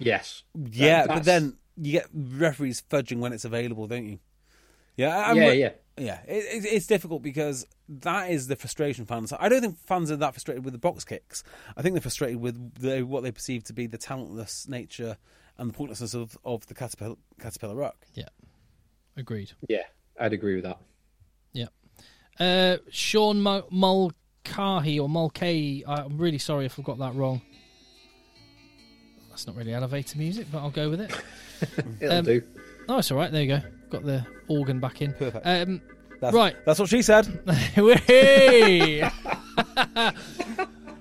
[0.00, 0.42] Yes.
[0.54, 4.18] yeah, That- but then you get referees fudging when it's available, don't you?
[4.96, 5.70] Yeah, I'm yeah, wi- yeah.
[5.98, 9.32] Yeah, it, it, it's difficult because that is the frustration fans.
[9.38, 11.44] I don't think fans are that frustrated with the box kicks.
[11.76, 15.18] I think they're frustrated with the, what they perceive to be the talentless nature
[15.58, 17.96] and the pointlessness of, of the caterpillar, caterpillar ruck.
[18.14, 18.28] Yeah,
[19.18, 19.52] agreed.
[19.68, 19.82] Yeah,
[20.18, 20.78] I'd agree with that.
[21.52, 21.66] Yeah.
[22.40, 25.84] Uh, Sean Mul- Mulcahy or Mulcahy.
[25.86, 27.42] I'm really sorry if I've got that wrong.
[29.28, 31.10] That's not really elevator music, but I'll go with it.
[32.00, 32.42] It'll Um, do.
[32.88, 33.30] Oh, it's all right.
[33.30, 33.60] There you go.
[33.92, 35.12] Got the organ back in.
[35.12, 35.46] Perfect.
[35.52, 35.80] Um,
[36.20, 36.54] That's, Right.
[36.64, 37.26] that's what she said.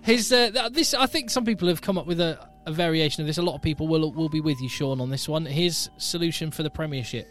[0.03, 3.27] His uh, this, I think some people have come up with a, a variation of
[3.27, 3.38] this.
[3.38, 5.45] A lot of people will will be with you, Sean, on this one.
[5.45, 7.27] His solution for the Premiership: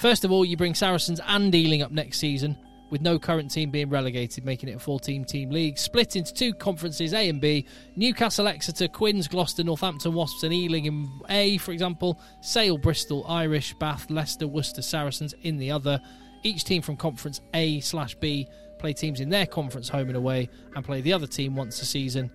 [0.00, 2.58] first of all, you bring Saracens and Ealing up next season,
[2.90, 6.54] with no current team being relegated, making it a four-team team league, split into two
[6.54, 7.66] conferences, A and B.
[7.96, 12.20] Newcastle, Exeter, Quins, Gloucester, Northampton, Wasps, and Ealing in A, for example.
[12.40, 16.00] Sale, Bristol, Irish, Bath, Leicester, Worcester, Saracens in the other.
[16.42, 18.48] Each team from Conference A slash B
[18.78, 21.84] play teams in their conference home and away, and play the other team once a
[21.84, 22.30] season,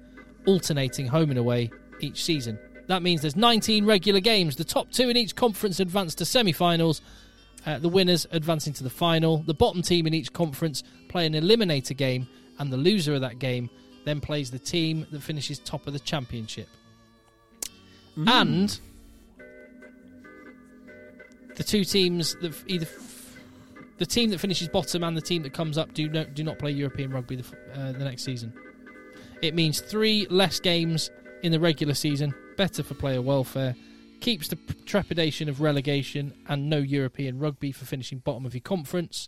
[0.46, 1.72] alternating home and away
[2.02, 2.60] each season.
[2.88, 4.56] That means there's 19 regular games.
[4.56, 7.02] The top two in each conference advance to semi-finals.
[7.65, 9.38] Uh, the winners advancing to the final.
[9.38, 12.27] The bottom team in each conference play an eliminator game,
[12.60, 13.69] and the loser of that game
[14.06, 16.68] then plays the team that finishes top of the championship.
[18.18, 18.77] And
[21.56, 23.38] the two teams that either f-
[23.98, 26.60] the team that finishes bottom and the team that comes up do not do not
[26.60, 28.53] play European rugby the, f- uh, the next season.
[29.41, 31.10] It means three less games
[31.44, 33.76] in the regular season, better for player welfare,
[34.24, 34.56] keeps the
[34.86, 39.28] trepidation of relegation and no European rugby for finishing bottom of your conference,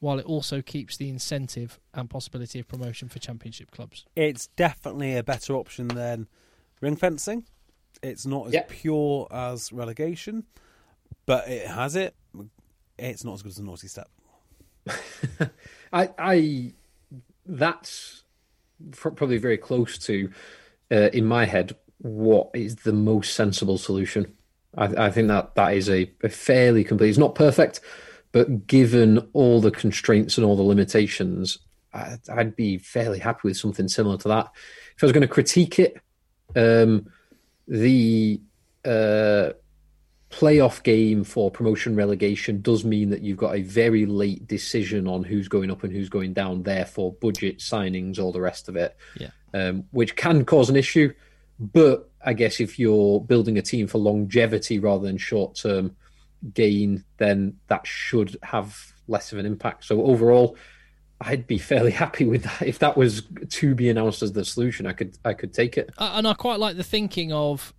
[0.00, 4.04] while it also keeps the incentive and possibility of promotion for championship clubs.
[4.16, 6.26] It's definitely a better option than
[6.80, 7.44] ring fencing.
[8.02, 8.64] It's not as Yeah.
[8.68, 10.44] pure as relegation,
[11.24, 12.14] but it has it.
[12.98, 14.10] It's not as good as the naughty step.
[15.92, 16.72] I, I,
[17.46, 18.24] that's
[18.90, 20.30] probably very close to,
[20.90, 24.34] uh, in my head, what is the most sensible solution.
[24.76, 27.08] I, I think that that is a, a fairly complete.
[27.10, 27.80] It's not perfect,
[28.32, 31.58] but given all the constraints and all the limitations,
[31.94, 34.50] I, I'd be fairly happy with something similar to that.
[34.96, 35.98] If I was going to critique it,
[36.54, 37.10] um,
[37.66, 38.40] the
[38.84, 39.50] uh,
[40.30, 45.24] playoff game for promotion relegation does mean that you've got a very late decision on
[45.24, 46.62] who's going up and who's going down.
[46.62, 49.30] Therefore, budget signings, all the rest of it, Yeah.
[49.54, 51.12] um, which can cause an issue.
[51.58, 55.96] But I guess if you're building a team for longevity rather than short term
[56.52, 59.84] gain, then that should have less of an impact.
[59.84, 60.56] So overall,
[61.20, 62.62] I'd be fairly happy with that.
[62.62, 65.90] If that was to be announced as the solution, I could I could take it.
[65.98, 67.72] And I quite like the thinking of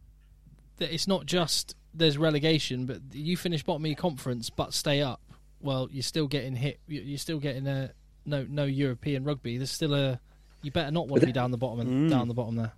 [0.78, 5.02] that it's not just there's relegation, but you finish bottom of your conference but stay
[5.02, 5.22] up.
[5.60, 6.80] Well, you're still getting hit.
[6.88, 7.91] you- You're still getting a
[8.26, 9.58] no no European rugby.
[9.58, 10.20] There's still a
[10.64, 12.10] you better not want to be down the bottom and mm.
[12.10, 12.74] down the bottom there.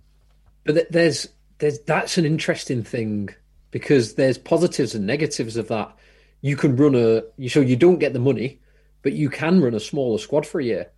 [0.64, 1.28] But there's
[1.58, 3.30] there's that's an interesting thing
[3.70, 5.94] because there's positives and negatives of that.
[6.40, 8.60] You can run a you so you don't get the money,
[9.02, 10.90] but you can run a smaller squad for a year,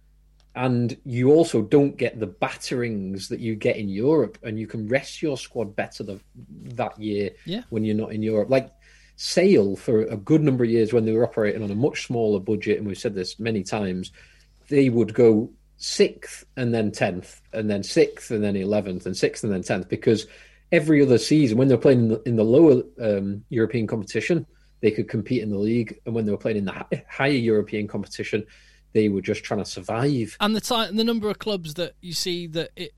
[0.54, 4.88] and you also don't get the batterings that you get in Europe, and you can
[4.88, 6.20] rest your squad better the,
[6.74, 7.62] that year Yeah.
[7.70, 8.50] when you're not in Europe.
[8.50, 8.70] Like
[9.16, 12.40] Sale for a good number of years when they were operating on a much smaller
[12.40, 14.10] budget, and we've said this many times,
[14.68, 15.50] they would go
[15.82, 19.88] sixth and then tenth, and then sixth and then eleventh, and sixth and then tenth,
[19.88, 20.26] because
[20.70, 24.46] every other season when they were playing in the, in the lower um, European competition,
[24.80, 27.30] they could compete in the league, and when they were playing in the hi- higher
[27.32, 28.44] European competition,
[28.92, 30.36] they were just trying to survive.
[30.38, 32.92] And the time, the number of clubs that you see that it,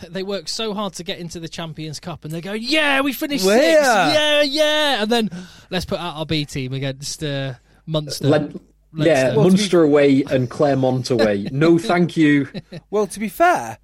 [0.00, 3.00] that they work so hard to get into the Champions Cup, and they go, "Yeah,
[3.00, 3.82] we finished Well, sixth.
[3.82, 4.12] yeah.
[4.12, 5.30] yeah, yeah," and then
[5.70, 7.54] let's put out our B team against uh,
[7.86, 8.28] Munster.
[8.28, 8.60] Len-
[8.94, 9.40] yeah, Leinster.
[9.40, 11.48] Munster away and Clermont away.
[11.52, 12.48] No, thank you.
[12.90, 13.78] Well, to be fair,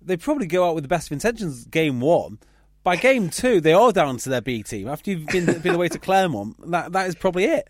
[0.00, 2.38] they probably go out with the best of intentions game one.
[2.84, 4.88] By game two, they are down to their B team.
[4.88, 7.68] After you've been, been away to Clermont, that, that is probably it.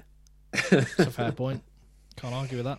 [0.70, 1.62] That's a fair point.
[2.16, 2.78] Can't argue with that.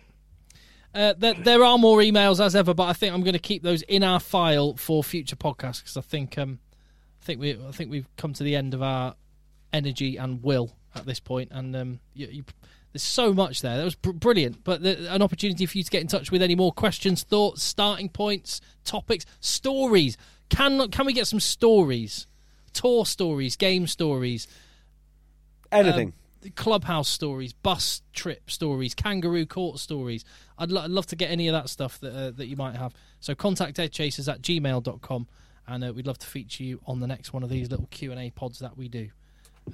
[0.94, 3.62] Uh, there, there are more emails as ever, but I think I'm going to keep
[3.62, 6.58] those in our file for future podcasts because I think um,
[7.20, 9.14] I think we I think we've come to the end of our
[9.72, 12.44] energy and will at this point, and um, you, you,
[12.96, 13.76] there's so much there.
[13.76, 16.40] That was br- brilliant, but the, an opportunity for you to get in touch with
[16.40, 20.16] any more questions, thoughts, starting points, topics, stories.
[20.48, 22.26] Can can we get some stories,
[22.72, 24.48] tour stories, game stories?
[25.70, 26.14] Anything.
[26.44, 30.24] Um, clubhouse stories, bus trip stories, kangaroo court stories.
[30.58, 32.76] I'd, lo- I'd love to get any of that stuff that uh, that you might
[32.76, 32.94] have.
[33.20, 35.26] So contact eggchasers at gmail.com
[35.68, 38.30] and uh, we'd love to feature you on the next one of these little Q&A
[38.30, 39.10] pods that we do.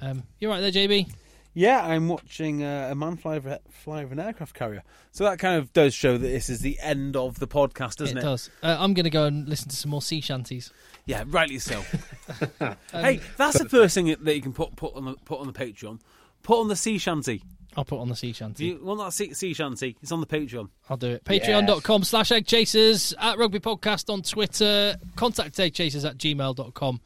[0.01, 1.13] Um, you're right there, JB.
[1.53, 4.83] Yeah, I'm watching uh, a man fly over, fly over an aircraft carrier.
[5.11, 8.17] So that kind of does show that this is the end of the podcast, doesn't
[8.17, 8.21] it?
[8.21, 8.49] it does.
[8.63, 10.71] Uh, I'm going to go and listen to some more sea shanties.
[11.05, 11.81] Yeah, rightly so.
[12.91, 15.53] hey, that's the first thing that you can put put on the put on the
[15.53, 15.99] Patreon.
[16.41, 17.43] Put on the sea shanty.
[17.75, 18.65] I'll put on the sea shanty.
[18.65, 20.69] you want that sea, sea shanty, it's on the Patreon.
[20.89, 21.23] I'll do it.
[21.23, 24.95] Patreon.com slash egg chasers at rugby podcast on Twitter.
[25.15, 27.01] Contact egg chasers at gmail.com.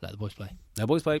[0.00, 0.50] Let the boys play.
[0.76, 1.20] No boys play.